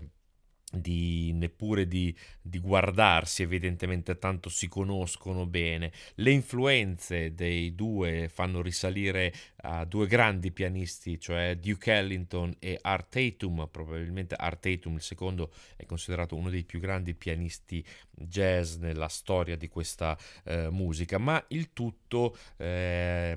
di, 0.70 1.32
neppure 1.32 1.88
di, 1.88 2.14
di, 2.40 2.60
guardarsi, 2.60 3.42
evidentemente 3.42 4.18
tanto 4.18 4.48
si 4.48 4.68
conoscono 4.68 5.46
bene. 5.46 5.90
Le 6.14 6.30
influenze 6.30 7.34
dei 7.34 7.74
due 7.74 8.28
fanno 8.32 8.62
risalire 8.62 9.32
a 9.62 9.84
due 9.84 10.06
grandi 10.06 10.52
pianisti, 10.52 11.18
cioè 11.18 11.56
Duke 11.56 11.92
Ellington 11.92 12.54
e 12.58 12.78
Art 12.80 13.10
Tatum, 13.10 13.68
probabilmente 13.70 14.34
Art 14.34 14.60
Tatum 14.60 14.94
il 14.94 15.02
secondo 15.02 15.52
è 15.76 15.84
considerato 15.86 16.36
uno 16.36 16.50
dei 16.50 16.64
più 16.64 16.80
grandi 16.80 17.14
pianisti 17.14 17.84
jazz 18.10 18.76
nella 18.76 19.08
storia 19.08 19.56
di 19.56 19.68
questa 19.68 20.16
eh, 20.44 20.68
musica, 20.70 21.18
ma 21.18 21.42
il 21.48 21.72
tutto 21.72 22.36
eh, 22.56 23.36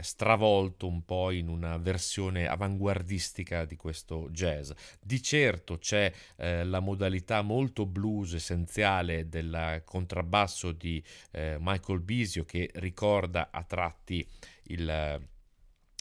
stravolto 0.00 0.86
un 0.86 1.04
po' 1.04 1.30
in 1.30 1.48
una 1.48 1.76
versione 1.76 2.46
avanguardistica 2.46 3.64
di 3.64 3.76
questo 3.76 4.28
jazz. 4.30 4.70
Di 5.00 5.22
certo 5.22 5.78
c'è 5.78 6.12
eh, 6.36 6.64
la 6.64 6.80
modalità 6.80 7.42
molto 7.42 7.86
blues 7.86 8.34
essenziale 8.34 9.28
del 9.28 9.82
contrabbasso 9.84 10.72
di 10.72 11.02
eh, 11.30 11.56
Michael 11.60 12.00
Bisio 12.00 12.44
che 12.44 12.70
ricorda 12.74 13.48
a 13.50 13.62
tratti 13.62 14.26
il 14.68 15.32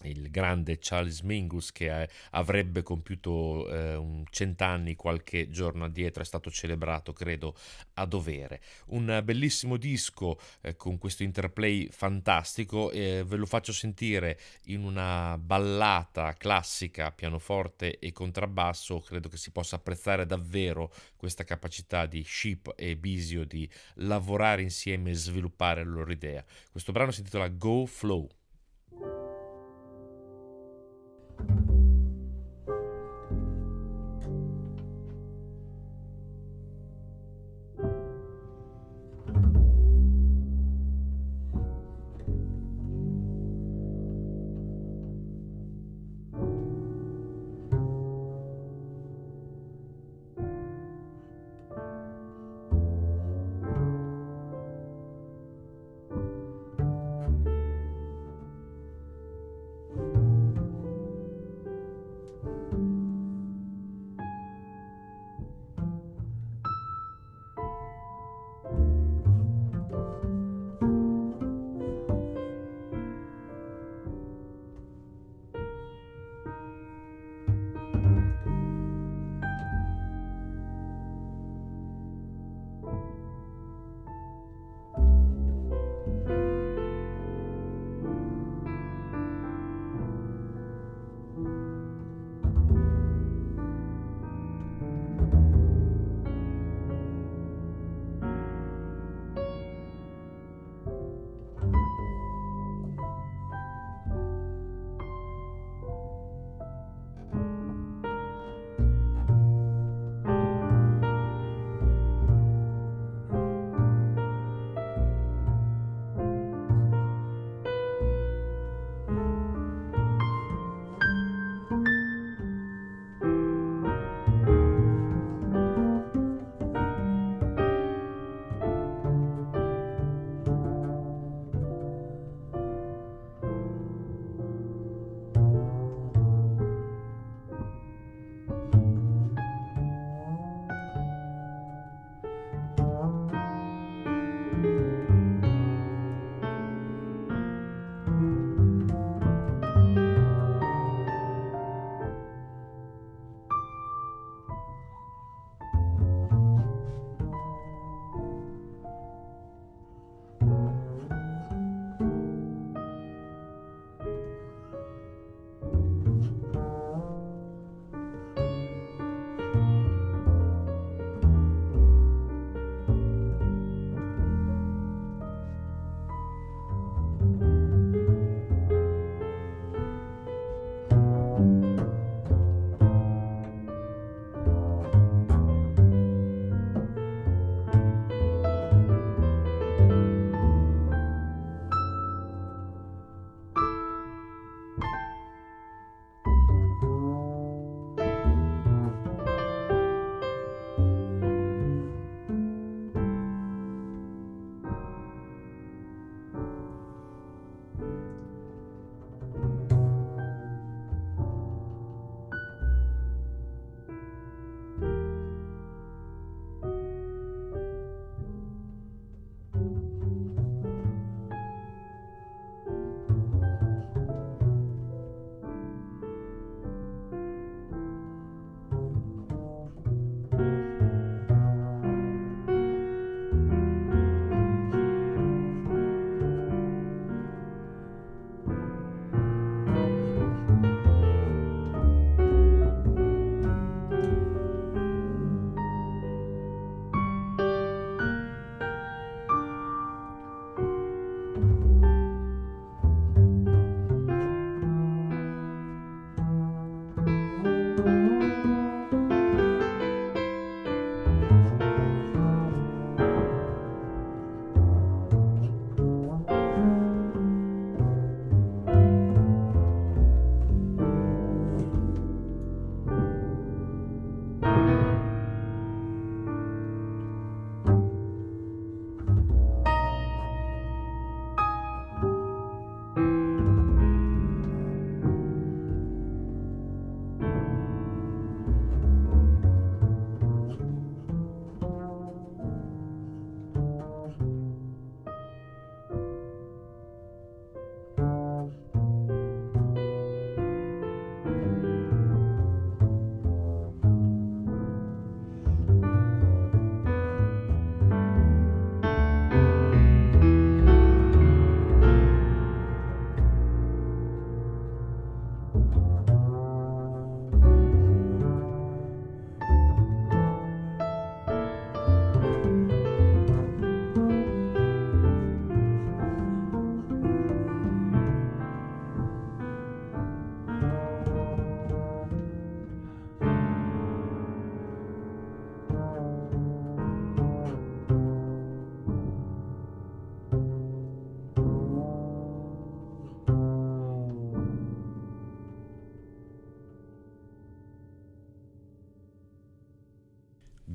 il 0.04 0.30
grande 0.30 0.78
Charles 0.80 1.22
Mingus 1.22 1.72
che 1.72 2.02
eh, 2.02 2.10
avrebbe 2.32 2.82
compiuto 2.82 3.68
eh, 3.70 4.24
cent'anni 4.30 4.96
qualche 4.96 5.50
giorno 5.50 5.86
addietro, 5.86 6.22
è 6.22 6.26
stato 6.26 6.50
celebrato 6.52 7.14
credo 7.14 7.56
a 7.96 8.06
dovere. 8.06 8.62
Un 8.88 9.22
bellissimo 9.24 9.78
disco 9.78 10.40
eh, 10.62 10.76
con 10.76 10.98
questo 10.98 11.24
interplay 11.24 11.88
fantastico, 11.90 12.90
ve 12.94 13.36
lo 13.36 13.46
faccio 13.46 13.72
sentire 13.72 14.40
in 14.66 14.84
una 14.84 15.38
ballata 15.38 16.34
classica, 16.34 17.12
pianoforte 17.12 18.00
e 18.00 18.12
contrabbasso, 18.12 19.00
credo 19.00 19.30
che 19.30 19.38
si 19.38 19.52
possa 19.52 19.78
apprezzare 19.78 20.26
davvero 20.26 20.92
questa 21.16 21.44
capacità 21.44 22.06
di 22.06 22.24
Sheep 22.24 22.74
e 22.76 22.96
Bisio 22.96 23.46
di 23.46 23.70
lavorare 23.96 24.62
insieme 24.62 25.12
e 25.12 25.16
sviluppare 25.16 25.84
la 25.84 25.92
loro 25.92 26.12
idea. 26.12 26.44
Questo 26.72 26.92
brano 26.92 27.12
si 27.12 27.20
intitola 27.20 27.48
Go 27.50 27.86
Flow. 27.86 28.28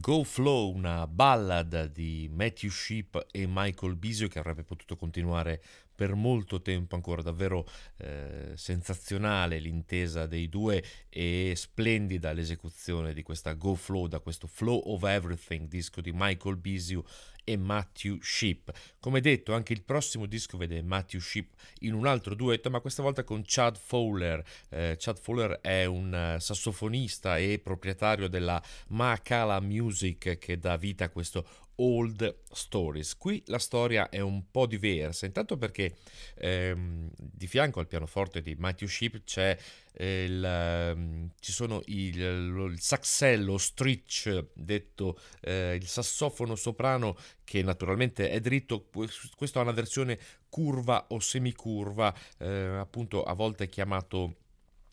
Go 0.09 0.25
Flow, 0.25 0.73
una 0.73 1.07
ballad 1.07 1.93
di 1.93 2.31
Matthew 2.33 2.71
Sheep 2.71 3.27
e 3.31 3.45
Michael 3.47 3.95
Bisio 3.95 4.27
che 4.27 4.39
avrebbe 4.39 4.65
potuto 4.65 4.97
continuare 4.97 5.63
per 5.99 6.15
molto 6.15 6.63
tempo 6.63 6.95
ancora, 6.95 7.23
davvero 7.23 7.69
eh, 7.97 8.53
sensazionale 8.55 9.59
l'intesa 9.59 10.27
dei 10.27 10.49
due 10.49 10.81
e 11.09 11.55
splendida 11.57 12.31
l'esecuzione 12.31 13.13
di 13.13 13.25
questa 13.25 13.55
Go 13.55 13.75
Flow, 13.75 14.07
da 14.07 14.21
questo 14.21 14.47
Flow 14.47 14.81
of 14.85 15.03
Everything, 15.03 15.67
disco 15.67 16.01
di 16.01 16.13
Michael 16.15 16.55
Bisio 16.55 17.05
e 17.43 17.57
Matthew 17.57 18.19
Sheep. 18.21 18.71
Come 19.01 19.21
detto, 19.21 19.55
anche 19.55 19.73
il 19.73 19.83
prossimo 19.83 20.27
disco 20.27 20.57
vede 20.57 20.83
Matthew 20.83 21.19
Sheep 21.19 21.49
in 21.81 21.95
un 21.95 22.07
altro 22.07 22.37
duetto, 22.37 22.71
ma 22.71 22.79
questa 22.79 23.03
volta 23.03 23.25
con 23.25 23.43
Chad 23.45 23.77
Fowler. 23.77 24.45
Eh, 24.69 24.95
Chad 25.01 25.19
Fowler 25.19 25.59
è 25.61 25.85
un 25.85 26.35
uh, 26.37 26.39
sassofonista 26.39 27.39
e 27.39 27.59
proprietario 27.59 28.29
della 28.29 28.63
Maakala 28.91 29.59
Music 29.61 30.39
che 30.39 30.59
dà 30.59 30.77
vita 30.77 31.07
a 31.07 31.09
questo 31.09 31.67
Old 31.81 32.39
Stories. 32.51 33.17
Qui 33.17 33.43
la 33.47 33.59
storia 33.59 34.09
è 34.09 34.21
un 34.21 34.51
po' 34.51 34.67
diversa, 34.67 35.27
intanto 35.27 35.57
perché 35.57 35.97
ehm, 36.35 37.11
di 37.17 37.47
fianco 37.47 37.81
al 37.81 37.87
pianoforte 37.87 38.41
di 38.43 38.55
Matthew 38.57 38.89
Sheep 38.89 39.25
c'è 39.25 39.57
eh, 39.93 40.25
il, 40.25 40.45
ehm, 40.45 41.31
ci 41.39 41.53
sono 41.53 41.83
il, 41.87 42.19
il, 42.19 42.81
saxello, 42.81 43.59
stritch, 43.59 44.47
detto 44.55 45.19
eh, 45.41 45.75
il 45.75 45.87
sassofono 45.87 46.57
soprano 46.57 47.17
che 47.45 47.63
naturalmente 47.63 48.31
è 48.31 48.41
dritto, 48.41 48.89
questo 49.37 49.59
ha 49.59 49.63
una 49.63 49.73
versione 49.73 50.19
curva 50.49 51.07
o 51.09 51.21
semicurva, 51.21 52.15
eh, 52.39 52.49
appunto 52.49 53.23
a 53.23 53.35
volte 53.35 53.69
chiamato 53.69 54.37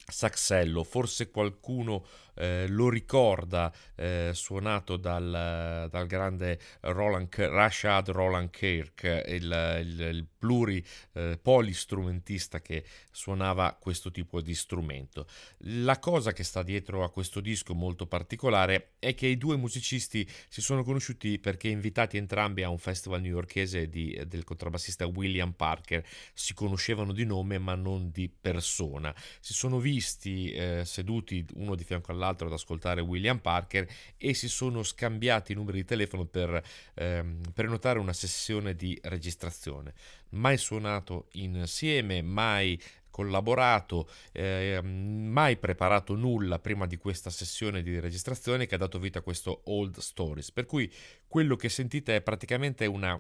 saxello, 0.08 0.84
forse 0.84 1.32
qualcuno 1.32 2.06
eh, 2.36 2.66
lo 2.68 2.90
ricorda, 2.90 3.74
eh, 3.96 4.32
suonato 4.34 4.98
dal, 4.98 5.88
dal, 5.90 6.08
grande 6.08 6.60
Roland, 6.82 7.34
Rashad 7.36 8.10
Roland 8.10 8.50
Kirk, 8.50 9.24
il, 9.28 9.80
il, 9.82 10.00
il 10.00 10.28
pluri 10.38 10.86
eh, 11.14 11.40
polistrumentista 11.42 12.62
che 12.62 12.86
suonava 13.12 13.76
questo 13.80 14.12
tipo 14.12 14.42
di 14.42 14.54
strumento. 14.54 15.28
La 15.60 15.98
cosa 16.00 16.34
che 16.34 16.44
sta 16.44 16.62
dietro 16.62 17.04
a 17.04 17.10
questo 17.10 17.40
disco 17.40 17.74
molto 17.74 18.06
particolare 18.06 18.94
è 19.00 19.16
che 19.16 19.28
i 19.28 19.38
due 19.38 19.56
musicisti 19.56 20.28
si 20.48 20.62
sono 20.62 20.84
conosciuti 20.84 21.40
perché 21.40 21.70
invitati 21.70 22.18
entrambi 22.18 22.64
a 22.64 22.70
un 22.70 22.78
festival 22.78 23.22
newyorkese 23.22 23.90
di, 23.90 24.22
del 24.28 24.44
contrabbassista 24.44 25.08
William 25.08 25.54
Parker, 25.54 26.06
si 26.34 26.54
conoscevano 26.54 27.12
di 27.12 27.26
nome 27.26 27.58
ma 27.58 27.76
non 27.76 28.12
di 28.12 28.30
persona. 28.30 29.14
Si 29.40 29.54
sono 29.54 29.80
visti 29.80 30.52
eh, 30.52 30.84
seduti 30.86 31.46
uno 31.56 31.76
di 31.76 31.84
fianco 31.84 32.12
all'altro 32.12 32.25
all'altro 32.26 32.48
ad 32.48 32.54
ascoltare 32.54 33.02
William 33.02 33.40
Parker 33.40 33.88
e 34.18 34.34
si 34.34 34.50
sono 34.50 34.84
scambiati 34.84 35.52
i 35.52 35.56
numeri 35.56 35.80
di 35.80 35.86
telefono 35.86 36.26
per 36.26 36.62
ehm, 36.96 37.42
prenotare 37.54 38.00
una 38.00 38.14
sessione 38.14 38.76
di 38.76 39.00
registrazione. 39.04 39.94
Mai 40.30 40.58
suonato 40.58 41.28
insieme, 41.34 42.22
mai 42.22 42.82
collaborato, 43.16 44.10
eh, 44.34 44.82
mai 44.82 45.56
preparato 45.56 46.16
nulla 46.16 46.60
prima 46.60 46.86
di 46.86 46.98
questa 46.98 47.30
sessione 47.30 47.82
di 47.82 47.98
registrazione 47.98 48.66
che 48.66 48.76
ha 48.76 48.78
dato 48.78 49.00
vita 49.00 49.20
a 49.20 49.22
questo 49.22 49.62
Old 49.66 50.00
Stories. 50.00 50.52
Per 50.52 50.66
cui 50.66 50.92
quello 51.26 51.56
che 51.56 51.70
sentite 51.70 52.18
è 52.18 52.22
praticamente 52.22 52.86
una 52.86 53.18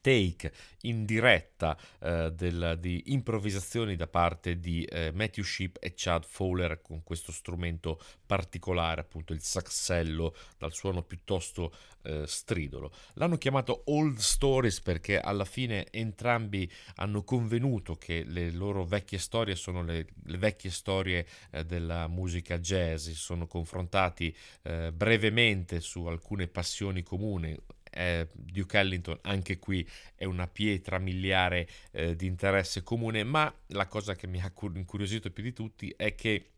take 0.00 0.52
in 0.82 1.04
diretta 1.04 1.76
eh, 2.00 2.30
del, 2.32 2.76
di 2.78 3.04
improvvisazioni 3.06 3.96
da 3.96 4.06
parte 4.06 4.60
di 4.60 4.84
eh, 4.84 5.10
Matthew 5.12 5.42
Sheep 5.42 5.78
e 5.80 5.94
Chad 5.96 6.24
Fowler 6.24 6.80
con 6.80 7.02
questo 7.02 7.32
strumento 7.32 8.00
particolare, 8.24 9.00
appunto 9.00 9.32
il 9.32 9.40
saxello 9.40 10.34
dal 10.58 10.72
suono 10.72 11.02
piuttosto 11.02 11.74
eh, 12.02 12.24
stridolo. 12.24 12.92
L'hanno 13.14 13.36
chiamato 13.36 13.82
Old 13.86 14.18
Stories 14.18 14.80
perché 14.80 15.18
alla 15.18 15.44
fine 15.44 15.88
entrambi 15.90 16.70
hanno 16.96 17.24
convenuto 17.24 17.96
che 17.96 18.22
le 18.24 18.52
loro 18.52 18.84
vecchie 18.84 19.18
storie 19.18 19.56
sono 19.56 19.82
le, 19.82 20.06
le 20.24 20.38
vecchie 20.38 20.70
storie 20.70 21.26
eh, 21.50 21.64
della 21.64 22.06
musica 22.06 22.58
jazz, 22.58 23.06
si 23.06 23.14
sono 23.14 23.48
confrontati 23.48 24.34
eh, 24.62 24.92
brevemente 24.92 25.80
su 25.80 26.04
alcune 26.06 26.46
passioni 26.46 27.02
comuni 27.02 27.56
eh, 27.96 28.28
Duke 28.32 28.78
Ellington 28.78 29.18
anche 29.22 29.58
qui 29.58 29.86
è 30.14 30.24
una 30.24 30.46
pietra 30.46 30.98
miliare 30.98 31.68
eh, 31.92 32.14
di 32.14 32.26
interesse 32.26 32.82
comune, 32.82 33.24
ma 33.24 33.52
la 33.68 33.86
cosa 33.86 34.14
che 34.14 34.26
mi 34.26 34.40
ha 34.40 34.52
incuriosito 34.74 35.30
più 35.30 35.42
di 35.42 35.52
tutti 35.52 35.92
è 35.96 36.14
che 36.14 36.50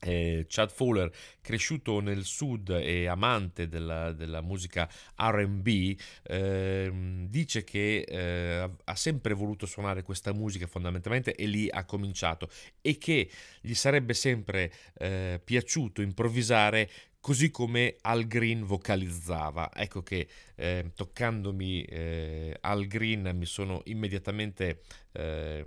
eh, 0.00 0.46
Chad 0.48 0.70
Fowler, 0.70 1.10
cresciuto 1.40 2.00
nel 2.00 2.24
sud 2.24 2.70
e 2.70 3.06
amante 3.06 3.68
della, 3.68 4.12
della 4.12 4.40
musica 4.40 4.88
RB, 5.16 5.98
eh, 6.22 7.26
dice 7.28 7.64
che 7.64 8.04
eh, 8.08 8.70
ha 8.84 8.96
sempre 8.96 9.34
voluto 9.34 9.66
suonare 9.66 10.02
questa 10.02 10.32
musica 10.32 10.66
fondamentalmente 10.66 11.34
e 11.34 11.46
lì 11.46 11.68
ha 11.70 11.84
cominciato 11.84 12.48
e 12.80 12.98
che 12.98 13.30
gli 13.60 13.74
sarebbe 13.74 14.14
sempre 14.14 14.72
eh, 14.98 15.40
piaciuto 15.42 16.02
improvvisare 16.02 16.88
così 17.20 17.50
come 17.50 17.96
Al 18.02 18.26
Green 18.26 18.64
vocalizzava. 18.64 19.70
Ecco 19.74 20.02
che 20.02 20.26
eh, 20.56 20.90
toccandomi 20.94 21.82
eh, 21.84 22.56
Al 22.60 22.86
Green 22.86 23.30
mi 23.34 23.46
sono 23.46 23.82
immediatamente 23.84 24.80
eh, 25.12 25.64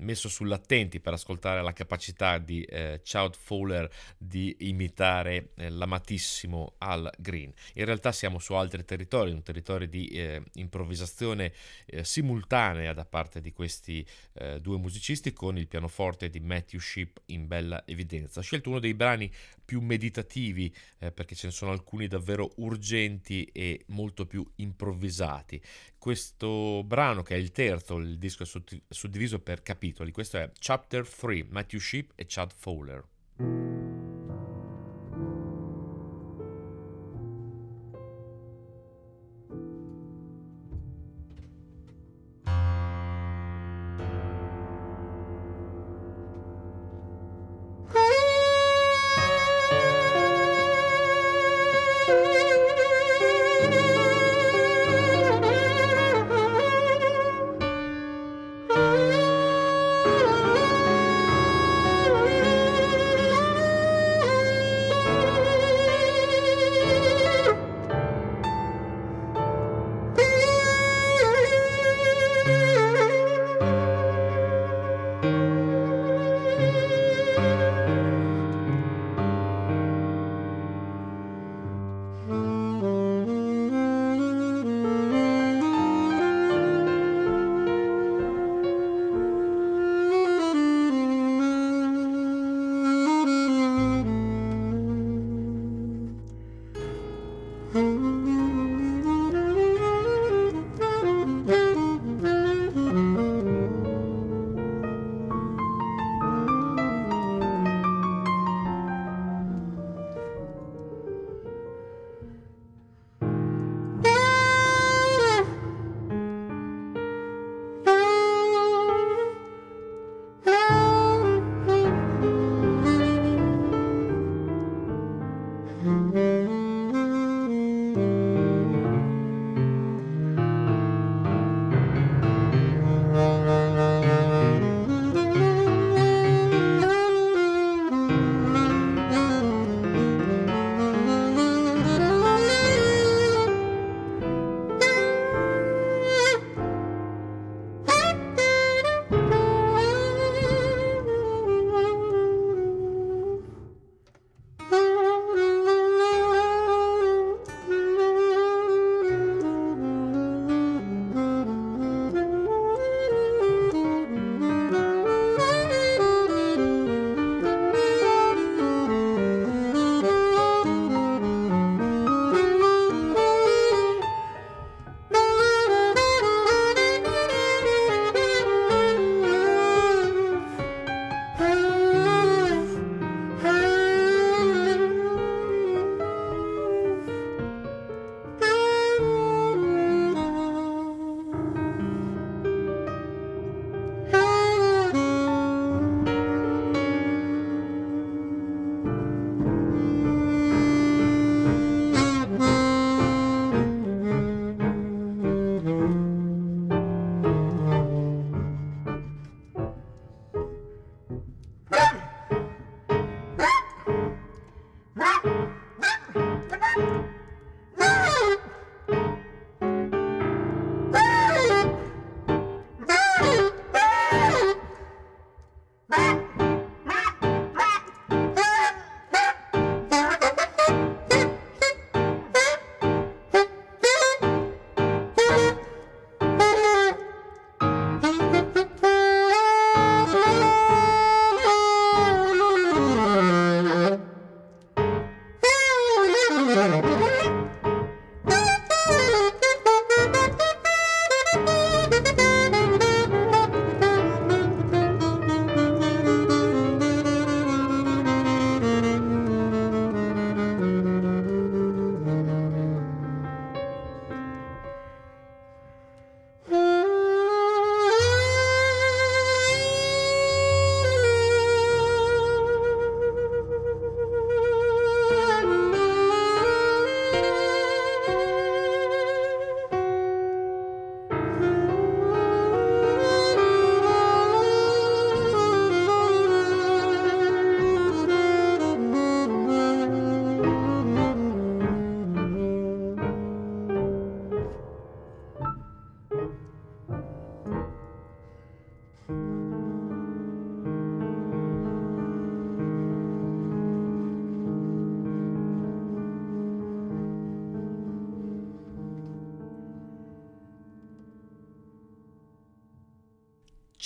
messo 0.00 0.28
sull'attenti 0.28 1.00
per 1.00 1.14
ascoltare 1.14 1.62
la 1.62 1.72
capacità 1.72 2.38
di 2.38 2.62
eh, 2.62 3.00
Chad 3.02 3.34
Fowler 3.34 3.90
di 4.18 4.54
imitare 4.60 5.50
eh, 5.56 5.70
l'amatissimo 5.70 6.74
Al 6.78 7.10
Green. 7.18 7.52
In 7.74 7.84
realtà 7.84 8.12
siamo 8.12 8.38
su 8.38 8.54
altri 8.54 8.84
territori, 8.84 9.30
un 9.30 9.42
territorio 9.42 9.88
di 9.88 10.06
eh, 10.08 10.42
improvvisazione 10.54 11.52
eh, 11.86 12.04
simultanea 12.04 12.92
da 12.92 13.04
parte 13.04 13.40
di 13.40 13.52
questi 13.52 14.06
eh, 14.34 14.60
due 14.60 14.78
musicisti 14.78 15.32
con 15.32 15.56
il 15.56 15.68
pianoforte 15.68 16.28
di 16.28 16.40
Matthew 16.40 16.80
Ship 16.80 17.20
in 17.26 17.46
bella 17.46 17.82
evidenza. 17.86 18.40
Ho 18.40 18.42
scelto 18.42 18.68
uno 18.68 18.78
dei 18.78 18.94
brani 18.94 19.30
più 19.64 19.80
meditativi 19.80 20.72
perché 20.96 21.34
ce 21.34 21.48
ne 21.48 21.52
sono 21.52 21.72
alcuni 21.72 22.06
davvero 22.06 22.52
urgenti 22.58 23.44
e 23.46 23.82
molto 23.86 24.24
più 24.24 24.48
improvvisati 24.56 25.60
questo 26.06 26.84
brano 26.84 27.24
che 27.24 27.34
è 27.34 27.36
il 27.36 27.50
terzo, 27.50 27.96
il 27.96 28.16
disco 28.16 28.44
è 28.44 28.46
suddiviso 28.88 29.40
per 29.40 29.62
capitoli, 29.62 30.12
questo 30.12 30.36
è 30.36 30.52
Chapter 30.56 31.04
3, 31.04 31.46
Matthew 31.48 31.80
Sheep 31.80 32.12
e 32.14 32.26
Chad 32.28 32.52
Fowler. 32.54 33.04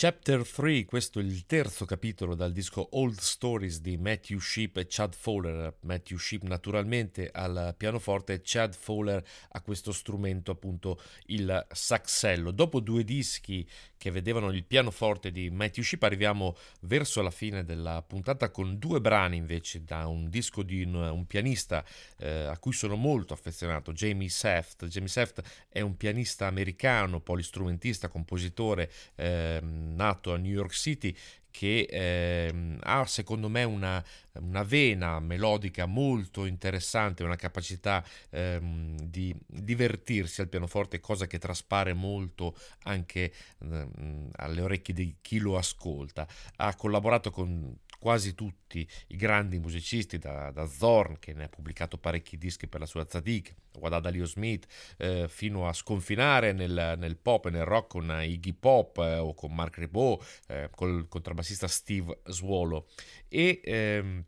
Chapter 0.03 0.49
3, 0.49 0.87
questo 0.87 1.19
è 1.19 1.23
il 1.23 1.45
terzo 1.45 1.85
capitolo 1.85 2.35
dal 2.35 2.53
disco 2.53 2.89
Old 2.93 3.19
Stories 3.19 3.83
di 3.83 3.99
Matthew 3.99 4.39
Sheep 4.39 4.79
e 4.79 4.87
Chad 4.89 5.13
Fowler. 5.13 5.77
Matthew 5.81 6.17
Sheep 6.17 6.45
naturalmente 6.45 7.29
al 7.31 7.75
pianoforte 7.77 8.33
e 8.33 8.41
Chad 8.43 8.75
Fowler 8.75 9.23
a 9.51 9.61
questo 9.61 9.93
strumento 9.93 10.53
appunto 10.53 10.99
il 11.27 11.67
saxello. 11.71 12.51
Dopo 12.51 12.81
due 12.81 13.05
dischi 13.05 13.69
che 13.99 14.11
vedevano 14.11 14.51
il 14.53 14.65
pianoforte 14.65 15.31
di 15.31 15.51
Matthew 15.51 15.85
Sheep 15.85 16.03
arriviamo 16.03 16.57
verso 16.81 17.21
la 17.21 17.31
fine 17.31 17.63
della 17.67 18.01
puntata 18.01 18.51
con 18.51 18.79
due 18.79 19.03
brani 19.03 19.37
invece 19.37 19.85
da 19.85 20.07
un 20.07 20.31
disco 20.31 20.63
di 20.63 20.83
un, 20.83 20.95
un 20.95 21.27
pianista 21.27 21.85
eh, 22.17 22.47
a 22.47 22.57
cui 22.57 22.73
sono 22.73 22.97
molto 22.97 23.35
affezionato, 23.35 23.93
Jamie 23.93 24.31
Seft. 24.31 24.87
Jamie 24.87 25.09
Seft 25.11 25.43
è 25.69 25.83
un 25.83 25.99
pianista 25.99 26.47
americano, 26.47 27.21
polistrumentista, 27.21 28.09
compositore. 28.09 28.91
Eh, 29.15 29.89
nato 29.91 30.33
a 30.33 30.37
New 30.37 30.53
York 30.53 30.73
City 30.73 31.15
che 31.51 31.87
eh, 31.91 32.77
ha 32.81 33.05
secondo 33.07 33.49
me 33.49 33.65
una, 33.65 34.03
una, 34.35 34.63
vena 34.63 35.19
melodica 35.19 35.87
molto 35.87 36.47
interessante, 36.47 37.25
una 37.25 37.37
capacità 37.37 38.05
eh, 38.31 38.59
di 39.03 39.35
divertirsi 39.47 40.41
al 40.41 40.49
pianoforte, 40.49 41.01
cosa 41.01 41.27
che 41.27 41.39
traspare 41.39 41.93
molto 41.93 42.57
anche 42.85 43.33
eh, 43.59 43.89
alle 44.37 44.61
orecchie 44.61 44.95
di 44.95 45.17
chi 45.21 45.39
lo 45.39 45.57
ascolta. 45.59 46.27
Ha 46.57 46.75
collaborato 46.77 47.31
con 47.31 47.77
quasi 48.01 48.35
tutti 48.35 48.89
i 49.09 49.17
grandi 49.17 49.59
musicisti, 49.59 50.19
da, 50.19 50.51
da 50.51 50.67
Zorn, 50.67 51.19
che 51.19 51.35
ne 51.35 51.45
ha 51.45 51.49
pubblicato 51.49 51.99
parecchi 51.99 52.39
dischi 52.39 52.67
per 52.67 52.81
la 52.81 52.87
sua 52.87 53.07
Zadig, 53.07 53.55
Wadada 53.79 54.09
Leo 54.09 54.25
Smith, 54.25 54.67
eh, 54.97 55.29
fino 55.29 55.69
a 55.69 55.73
sconfinare 55.75 56.53
nel, 56.53 56.95
nel, 56.97 57.19
pop 57.19 57.47
e 57.47 57.51
nel 57.51 57.67
rock 57.67 57.91
con 57.91 58.21
Iggy 58.23 58.55
Pop 58.55 58.97
eh, 58.99 59.19
o 59.19 59.35
con 59.35 59.55
Mark 59.55 59.77
Ribot, 59.77 60.43
eh, 60.49 60.71
col 60.75 61.07
contrabbassista 61.09 61.69
Steve 61.69 62.21
Swallow. 62.25 62.87
E 63.29 63.61
ehm, 63.63 64.25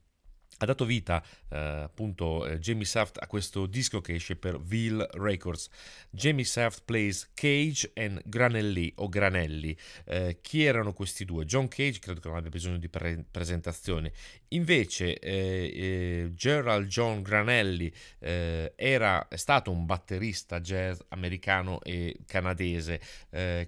ha 0.62 0.66
dato 0.66 0.84
vita 0.84 1.22
eh, 1.48 1.58
appunto 1.58 2.46
eh, 2.46 2.58
Jamie 2.58 2.84
Saft 2.84 3.18
a 3.20 3.26
questo 3.26 3.66
disco 3.66 4.00
che 4.00 4.14
esce 4.14 4.36
per 4.36 4.60
Veal 4.60 5.06
Records. 5.14 5.68
Jamie 6.10 6.44
Saft 6.44 6.82
plays 6.84 7.30
Cage 7.34 7.90
and 7.94 8.22
Granelli 8.24 8.92
o 8.96 9.08
Granelli. 9.08 9.76
Eh, 10.04 10.38
chi 10.40 10.64
erano 10.64 10.92
questi 10.92 11.24
due? 11.24 11.44
John 11.44 11.66
Cage 11.66 11.98
credo 11.98 12.20
che 12.20 12.28
non 12.28 12.36
abbia 12.36 12.50
bisogno 12.50 12.78
di 12.78 12.88
pre- 12.88 13.24
presentazione. 13.28 14.12
Invece 14.48 15.18
eh, 15.18 15.72
eh, 15.74 16.30
Gerald 16.34 16.86
John 16.86 17.22
Granelli 17.22 17.92
eh, 18.20 18.72
era, 18.76 19.26
è 19.26 19.36
stato 19.36 19.70
un 19.72 19.84
batterista 19.84 20.60
jazz 20.60 21.00
americano 21.08 21.80
e 21.82 22.18
canadese, 22.26 23.00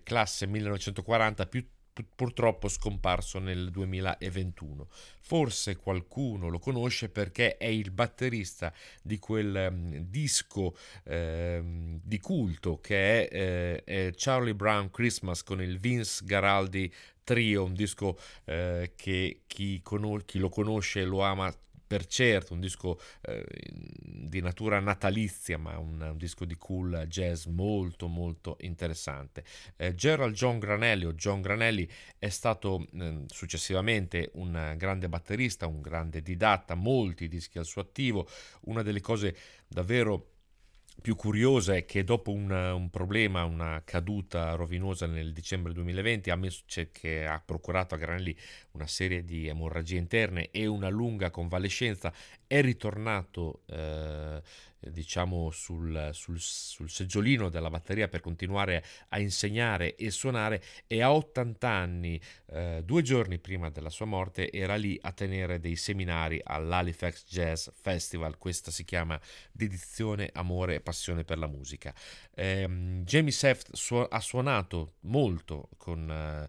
classe 0.02 0.46
1940 0.46 1.46
più 1.46 1.66
purtroppo 2.02 2.68
scomparso 2.68 3.38
nel 3.38 3.70
2021. 3.70 4.88
Forse 5.20 5.76
qualcuno 5.76 6.48
lo 6.48 6.58
conosce 6.58 7.08
perché 7.08 7.56
è 7.56 7.66
il 7.66 7.90
batterista 7.90 8.72
di 9.02 9.18
quel 9.18 9.68
um, 9.70 9.98
disco 9.98 10.76
eh, 11.04 11.62
di 12.02 12.18
culto 12.18 12.80
che 12.80 13.28
è, 13.28 13.34
eh, 13.34 13.84
è, 13.84 14.12
Charlie 14.14 14.54
Brown 14.54 14.90
Christmas 14.90 15.42
con 15.42 15.62
il 15.62 15.78
Vince 15.78 16.24
Garaldi 16.24 16.92
Trio, 17.22 17.64
un 17.64 17.74
disco 17.74 18.18
eh, 18.44 18.92
che 18.96 19.42
chi, 19.46 19.80
con- 19.82 20.22
chi 20.26 20.38
lo 20.38 20.50
conosce 20.50 21.04
lo 21.04 21.22
ama 21.22 21.54
per 21.86 22.06
certo 22.06 22.54
un 22.54 22.60
disco 22.60 22.98
eh, 23.22 23.44
di 24.02 24.40
natura 24.40 24.80
natalizia, 24.80 25.58
ma 25.58 25.78
un, 25.78 26.00
un, 26.00 26.16
disco 26.16 26.44
di 26.44 26.56
cool 26.56 27.06
jazz 27.08 27.46
molto 27.46 28.06
molto 28.06 28.56
interessante. 28.60 29.44
Eh, 29.76 29.94
Gerald 29.94 30.34
John 30.34 30.58
Granelli 30.58 31.04
o 31.04 31.14
John 31.14 31.40
Granelli 31.40 31.88
è 32.18 32.28
stato 32.28 32.86
eh, 32.92 33.24
successivamente 33.26 34.30
un 34.34 34.74
grande 34.76 35.08
batterista, 35.08 35.66
un 35.66 35.80
grande 35.80 36.22
didatta, 36.22 36.74
molti 36.74 37.28
dischi 37.28 37.58
al 37.58 37.66
suo 37.66 37.82
attivo, 37.82 38.28
una 38.62 38.82
delle 38.82 39.00
cose 39.00 39.36
davvero 39.68 40.33
più 41.00 41.16
curiosa 41.16 41.74
è 41.74 41.84
che 41.84 42.02
dopo 42.02 42.30
un, 42.30 42.50
un, 42.50 42.88
problema, 42.90 43.44
una 43.44 43.82
caduta 43.84 44.54
rovinosa 44.54 45.06
nel 45.06 45.32
dicembre 45.32 45.72
2020, 45.72 46.30
ha 46.30 46.36
messo, 46.36 46.62
cioè, 46.66 46.90
che 46.90 47.26
ha 47.26 47.42
procurato 47.44 47.94
a 47.94 47.98
Granelli 47.98 48.34
una 48.72 48.86
serie 48.86 49.24
di 49.24 49.46
emorragie 49.46 49.98
interne 49.98 50.50
e 50.50 50.66
una 50.66 50.88
lunga 50.88 51.30
convalescenza, 51.30 52.12
è 52.46 52.62
ritornato 52.62 53.62
eh, 53.66 54.40
diciamo 54.90 55.50
sul, 55.50 56.10
sul, 56.12 56.38
sul, 56.40 56.90
seggiolino 56.90 57.48
della 57.48 57.70
batteria 57.70 58.08
per 58.08 58.20
continuare 58.20 58.84
a 59.08 59.18
insegnare 59.18 59.94
e 59.96 60.10
suonare 60.10 60.62
e 60.86 61.02
a 61.02 61.12
80 61.12 61.68
anni, 61.68 62.20
eh, 62.46 62.82
due 62.84 63.02
giorni 63.02 63.38
prima 63.38 63.70
della 63.70 63.90
sua 63.90 64.06
morte, 64.06 64.50
era 64.50 64.76
lì 64.76 64.98
a 65.00 65.12
tenere 65.12 65.60
dei 65.60 65.76
seminari 65.76 66.40
all'Halifax 66.42 67.24
Jazz 67.26 67.68
Festival, 67.80 68.38
questa 68.38 68.70
si 68.70 68.84
chiama 68.84 69.20
Dedizione, 69.52 70.30
Amore 70.32 70.76
e 70.76 70.80
Passione 70.80 71.24
per 71.24 71.38
la 71.38 71.46
Musica. 71.46 71.94
Eh, 72.34 73.02
Jamie 73.04 73.32
Seft 73.32 73.74
su- 73.74 74.06
ha 74.08 74.20
suonato 74.20 74.94
molto 75.00 75.68
con, 75.76 76.10
eh, 76.10 76.48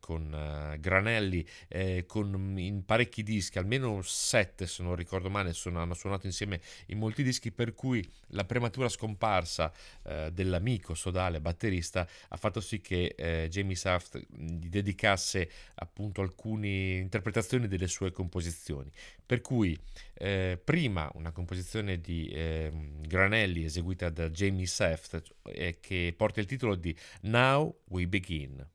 con 0.00 0.32
eh, 0.32 0.78
Granelli, 0.80 1.46
eh, 1.68 2.04
con, 2.06 2.58
in 2.58 2.84
parecchi 2.84 3.22
dischi, 3.22 3.58
almeno 3.58 4.00
sette 4.02 4.66
se 4.66 4.82
non 4.82 4.94
ricordo 4.94 5.30
male, 5.30 5.52
sono, 5.52 5.80
hanno 5.80 5.94
suonato 5.94 6.26
insieme 6.26 6.60
in 6.86 6.98
molti 6.98 7.22
dischi, 7.22 7.52
per 7.52 7.74
cui 7.74 8.06
la 8.28 8.44
prematura 8.44 8.88
scomparsa 8.88 9.72
eh, 10.04 10.30
dell'amico 10.32 10.94
sodale 10.94 11.40
batterista 11.40 12.06
ha 12.28 12.36
fatto 12.36 12.60
sì 12.60 12.80
che 12.80 13.14
eh, 13.16 13.48
Jamie 13.50 13.76
Seft 13.76 14.18
gli 14.28 14.68
dedicasse 14.68 15.50
appunto 15.76 16.20
alcune 16.20 16.96
interpretazioni 16.96 17.68
delle 17.68 17.88
sue 17.88 18.10
composizioni. 18.10 18.90
Per 19.24 19.40
cui 19.40 19.78
eh, 20.14 20.58
prima 20.62 21.10
una 21.14 21.32
composizione 21.32 22.00
di 22.00 22.28
ehm, 22.32 23.06
Granelli 23.06 23.64
eseguita 23.64 24.08
da 24.08 24.30
Jamie 24.30 24.66
Seft 24.66 25.22
eh, 25.44 25.78
che 25.80 26.14
porta 26.16 26.40
il 26.40 26.46
titolo 26.46 26.74
di 26.74 26.96
Now 27.22 27.80
We 27.88 28.06
Begin. 28.06 28.66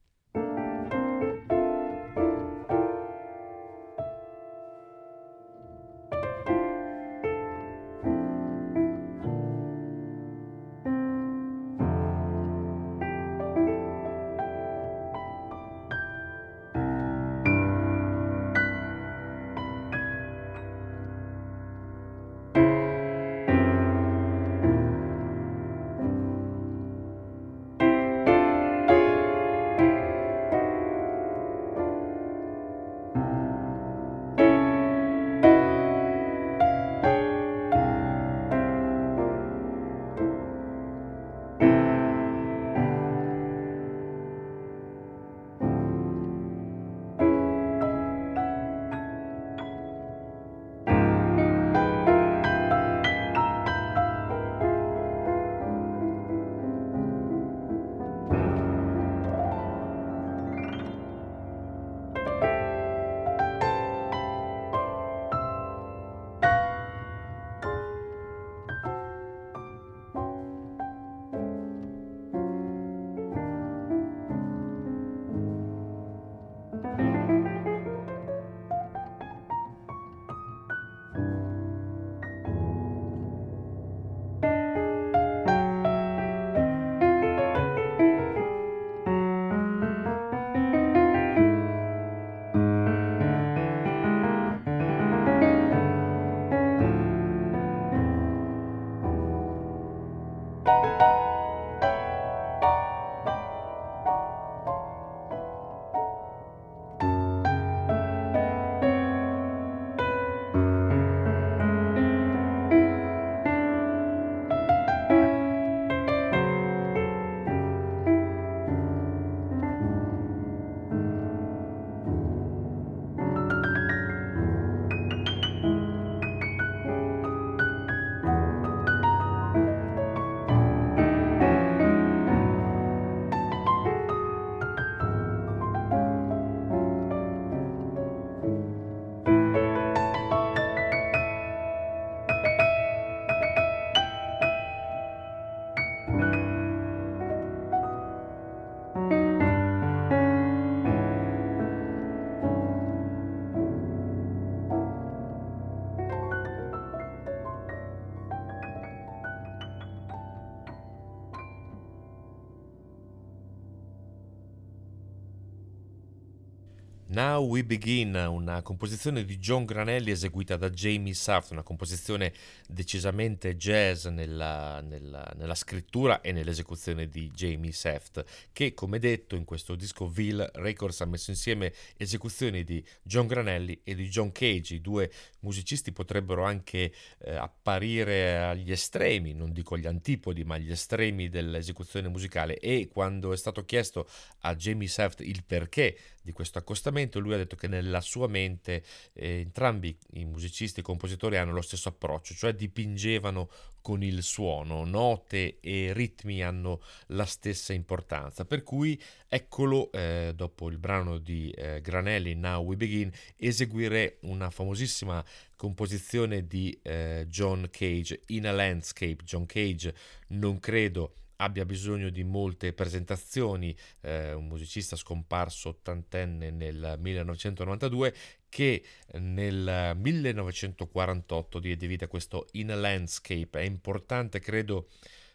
We 167.54 167.64
Begin, 167.64 168.16
una 168.16 168.64
composizione 168.64 169.24
di 169.26 169.38
John 169.38 169.64
Granelli 169.66 170.10
eseguita 170.10 170.58
da 170.58 170.72
Jamie 170.72 171.14
Saft, 171.14 171.52
una 171.52 171.62
composizione 171.62 172.34
decisamente 172.68 173.56
jazz 173.58 174.08
nella, 174.08 174.82
nella, 174.82 175.32
nella, 175.36 175.54
scrittura 175.54 176.22
e 176.22 176.32
nell'esecuzione 176.32 177.08
di 177.08 177.30
Jamie 177.30 177.72
Saft, 177.72 178.26
che 178.52 178.74
come 178.74 178.98
detto 178.98 179.36
in 179.36 179.46
questo 179.46 179.76
disco 179.76 180.08
Ville 180.08 180.50
Records 180.54 181.02
ha 181.02 181.06
messo 181.06 181.30
insieme 181.30 181.72
esecuzioni 181.96 182.64
di 182.64 182.84
John 183.04 183.28
Granelli 183.28 183.82
e 183.84 183.94
di 183.94 184.10
John 184.10 184.32
Cage, 184.32 184.74
i 184.74 184.82
due 184.82 185.12
musicisti 185.42 185.92
potrebbero 185.92 186.46
anche 186.46 186.92
eh, 187.20 187.36
apparire 187.36 188.40
agli 188.40 188.72
estremi, 188.72 189.34
non 189.34 189.54
dico 189.54 189.76
agli 189.76 189.86
antipodi, 189.86 190.44
ma 190.44 190.56
agli 190.56 190.72
estremi 190.72 191.30
dell'esecuzione 191.30 192.08
musicale. 192.08 192.58
E 192.58 192.88
quando 192.92 193.32
è 193.32 193.38
stato 193.38 193.64
chiesto 193.64 194.10
a 194.40 194.56
Jamie 194.56 194.88
Saft 194.88 195.20
il 195.20 195.44
perché 195.46 195.96
di 196.24 196.32
questo 196.32 196.58
accostamento, 196.58 197.20
lui 197.20 197.34
ha 197.34 197.38
detto 197.44 197.56
che 197.56 197.68
nella 197.68 198.02
sua 198.02 198.28
mente 198.28 198.84
eh, 199.14 199.40
entrambi 199.40 199.98
i 200.14 200.26
musicisti 200.26 200.80
e 200.80 200.82
i 200.82 200.86
compositori 200.86 201.38
hanno 201.38 201.54
lo 201.54 201.62
stesso 201.62 201.90
approccio, 201.90 202.34
cioè 202.34 202.54
dipingevano 202.54 203.50
con 203.82 204.02
il 204.02 204.24
suono, 204.24 204.86
note 204.86 205.60
e 205.60 205.92
ritmi 205.92 206.42
hanno 206.42 206.82
la 207.08 207.26
stessa 207.26 207.74
importanza, 207.74 208.46
per 208.46 208.64
cui 208.64 209.00
eccolo 209.28 209.92
eh, 209.92 210.32
dopo 210.34 210.70
il 210.70 210.78
brano 210.78 211.18
di 211.18 211.52
eh, 211.52 211.82
Granelli 211.82 212.34
Now 212.34 212.64
We 212.64 212.78
Begin 212.78 213.12
eseguire 213.36 214.20
una 214.22 214.50
famosissima 214.50 215.24
composizione 215.58 216.48
di 216.48 216.78
eh, 216.82 217.26
John 217.28 217.68
Cage 217.70 218.22
in 218.28 218.48
a 218.48 218.52
Landscape. 218.52 219.24
John 219.24 219.46
Cage 219.46 219.94
non 220.30 220.60
credo 220.60 221.16
abbia 221.38 221.66
bisogno 221.66 222.10
di 222.10 222.24
molte 222.24 222.74
presentazioni, 222.74 223.76
eh, 224.02 224.34
un 224.34 224.48
musicista 224.48 224.96
scomparso 224.96 225.70
ottantenne 225.70 226.52
nel 226.52 226.98
1992 227.00 228.14
che 228.50 228.84
nel 229.14 229.94
1948 229.96 231.60
diede 231.60 231.88
vita 231.88 232.06
a 232.06 232.08
questo 232.08 232.48
In 232.52 232.72
a 232.72 232.76
Landscape. 232.76 233.60
È 233.60 233.64
importante, 233.64 234.40
credo, 234.40 234.90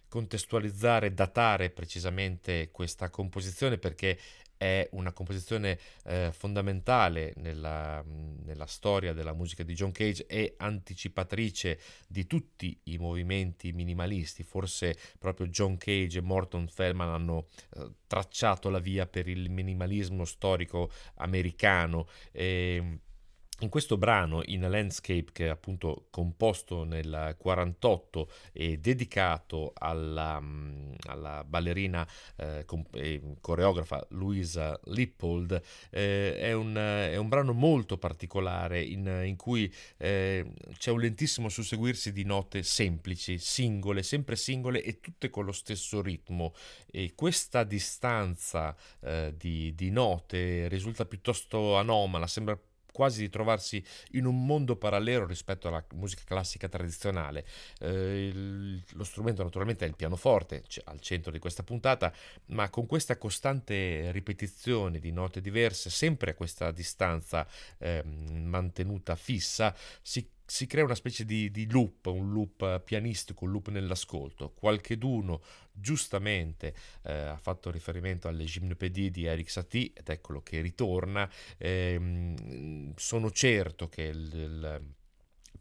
contestualizzare, 0.09 1.13
datare 1.13 1.71
precisamente 1.71 2.71
questa 2.71 3.11
composizione 3.11 3.79
perché 3.79 4.19
è 4.59 4.87
una 4.93 5.13
composizione 5.13 5.79
eh, 6.05 6.31
fondamentale 6.33 7.33
nella, 7.37 8.05
nella, 8.05 8.67
storia 8.67 9.15
della 9.15 9.33
musica 9.33 9.63
di 9.63 9.73
John 9.73 9.93
Cage 9.93 10.27
e 10.27 10.55
anticipatrice 10.59 11.79
di 12.07 12.27
tutti 12.27 12.79
i 12.85 12.99
movimenti 12.99 13.73
minimalisti. 13.73 14.43
Forse 14.43 14.97
proprio 15.19 15.47
John 15.47 15.79
Cage 15.79 16.19
e 16.19 16.23
Morton 16.23 16.69
Feldman 16.69 17.09
hanno 17.09 17.47
eh, 17.77 17.91
tracciato 18.07 18.69
la 18.69 18.81
via 18.81 19.07
per 19.07 19.29
il 19.29 19.49
minimalismo 19.49 20.25
storico 20.25 20.91
americano. 21.15 22.09
E, 22.33 23.01
in 23.61 23.69
questo 23.69 23.97
brano, 23.97 24.43
in 24.45 24.65
a 24.65 24.69
Landscape, 24.69 25.33
che 25.33 25.47
è 25.47 25.49
appunto 25.49 26.07
composto 26.11 26.85
nel 26.85 27.35
48 27.37 28.31
e 28.53 28.79
dedicato 28.79 29.73
alla, 29.75 30.41
mm, 30.41 30.93
alla 31.07 31.43
ballerina 31.45 32.07
eh, 32.37 32.65
e 32.93 33.21
coreografa 33.41 34.07
Louisa 34.11 34.79
Lippold, 34.85 35.61
eh, 35.91 36.39
è, 36.39 36.53
un, 36.53 36.75
è, 36.75 37.17
un, 37.17 37.29
brano 37.29 37.53
molto 37.53 37.99
particolare 37.99 38.83
in, 38.83 39.23
in 39.25 39.37
cui 39.37 39.73
eh, 39.97 40.53
c'è 40.77 40.91
un 40.91 41.01
lentissimo 41.01 41.49
susseguirsi 41.49 42.13
di 42.13 42.25
note 42.25 42.63
semplici, 42.63 43.39
singole, 43.39 44.03
sempre 44.05 44.37
singole 44.37 44.83
e 44.83 45.01
tutte 45.01 45.31
con 45.31 45.45
lo 45.45 45.53
stesso 45.53 46.01
ritmo. 46.01 46.55
E 46.91 47.13
questa 47.17 47.65
distanza 47.65 48.75
eh, 49.01 49.35
di, 49.37 49.75
di 49.75 49.91
note 49.91 50.69
risulta 50.69 51.05
piuttosto 51.05 51.77
anomala, 51.77 52.27
sembra 52.29 52.59
quasi 52.99 53.21
di 53.21 53.29
trovarsi 53.29 53.81
in 54.15 54.25
un 54.25 54.45
mondo 54.45 54.75
parallelo 54.75 55.25
rispetto 55.25 55.69
alla 55.69 55.85
musica 55.95 56.23
classica 56.25 56.69
tradizionale. 56.69 57.47
Eh, 57.79 58.27
il, 58.27 58.83
lo 58.95 59.05
strumento 59.05 59.45
naturalmente 59.45 59.85
è 59.85 59.89
il 59.89 59.95
pianoforte, 59.95 60.65
cioè, 60.67 60.83
al 60.89 60.99
centro 60.99 61.31
di 61.31 61.39
questa 61.39 61.63
puntata, 61.63 62.13
ma 62.47 62.69
con 62.71 62.87
questa 62.87 63.17
costante 63.17 64.11
ripetizione 64.11 64.99
di 64.99 65.13
note 65.13 65.41
diverse, 65.41 65.91
sempre 65.91 66.33
a 66.33 66.35
questa 66.35 66.73
distanza 66.73 67.47
eh, 67.79 68.03
mantenuta 68.03 69.15
fissa, 69.15 69.73
si 70.03 70.29
si 70.51 70.67
crea 70.67 70.83
una 70.83 70.95
specie 70.95 71.27
di, 71.27 71.51
di, 71.51 71.71
loop, 71.71 72.07
un 72.07 72.33
loop 72.33 72.81
pianistico, 72.81 73.45
un 73.45 73.51
loop 73.51 73.69
nell'ascolto. 73.69 74.51
Qualcheduno 74.51 75.43
giustamente 75.71 76.75
eh, 77.03 77.13
ha 77.13 77.37
fatto 77.37 77.71
riferimento 77.71 78.29
alle 78.29 78.45
gymnopédie 78.45 79.11
di 79.11 79.27
Eric 79.27 79.51
Satie 79.51 79.93
ed 79.93 80.09
eccolo 80.09 80.43
che 80.43 80.63
ritorna. 80.63 81.31
Eh, 81.59 82.35
sono 82.97 83.31
certo 83.31 83.91
che 83.91 84.05
il, 84.05 84.33
il 84.33 84.97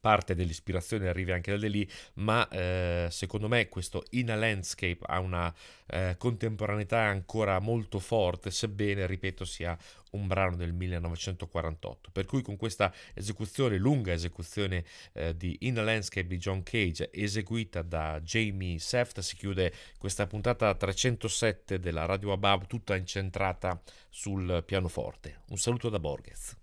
parte 0.08 0.36
dell'ispirazione 0.36 1.10
arrivi 1.10 1.34
anche 1.34 1.52
da 1.58 1.68
lì, 1.68 1.86
ma 2.14 2.48
eh, 2.48 3.08
secondo 3.12 3.50
me 3.50 3.68
questo 3.68 4.06
In 4.12 4.32
a 4.32 4.36
Landscape 4.36 5.00
ha 5.02 5.20
una 5.20 5.54
eh, 5.88 6.16
contemporaneità 6.18 7.02
ancora 7.02 7.60
molto 7.60 8.00
forte, 8.00 8.50
sebbene, 8.50 9.06
ripeto, 9.06 9.44
sia 9.44 9.78
un 10.12 10.28
brano 10.28 10.56
del 10.56 10.72
1948. 10.72 12.12
Per 12.14 12.26
cui 12.26 12.42
con 12.42 12.56
questa 12.56 12.94
esecuzione, 13.14 13.78
lunga 13.78 14.14
esecuzione 14.14 14.86
eh, 15.12 15.36
di 15.36 15.58
In 15.62 15.78
a 15.78 15.84
Landscape 15.84 16.28
di 16.28 16.38
John 16.38 16.64
Cage, 16.64 17.10
eseguita 17.12 17.82
da 17.82 18.22
Jamie 18.22 18.80
Seft, 18.80 19.20
si 19.20 19.36
chiude 19.36 19.74
questa 19.98 20.26
puntata 20.26 20.74
307 20.74 21.80
della 21.80 22.06
Radio 22.06 22.32
Abab, 22.32 22.66
tutta 22.66 22.96
incentrata 22.96 23.78
sul 24.08 24.64
pianoforte. 24.66 25.42
Un 25.50 25.58
saluto 25.58 25.90
da 25.90 26.00
Borges. 26.00 26.56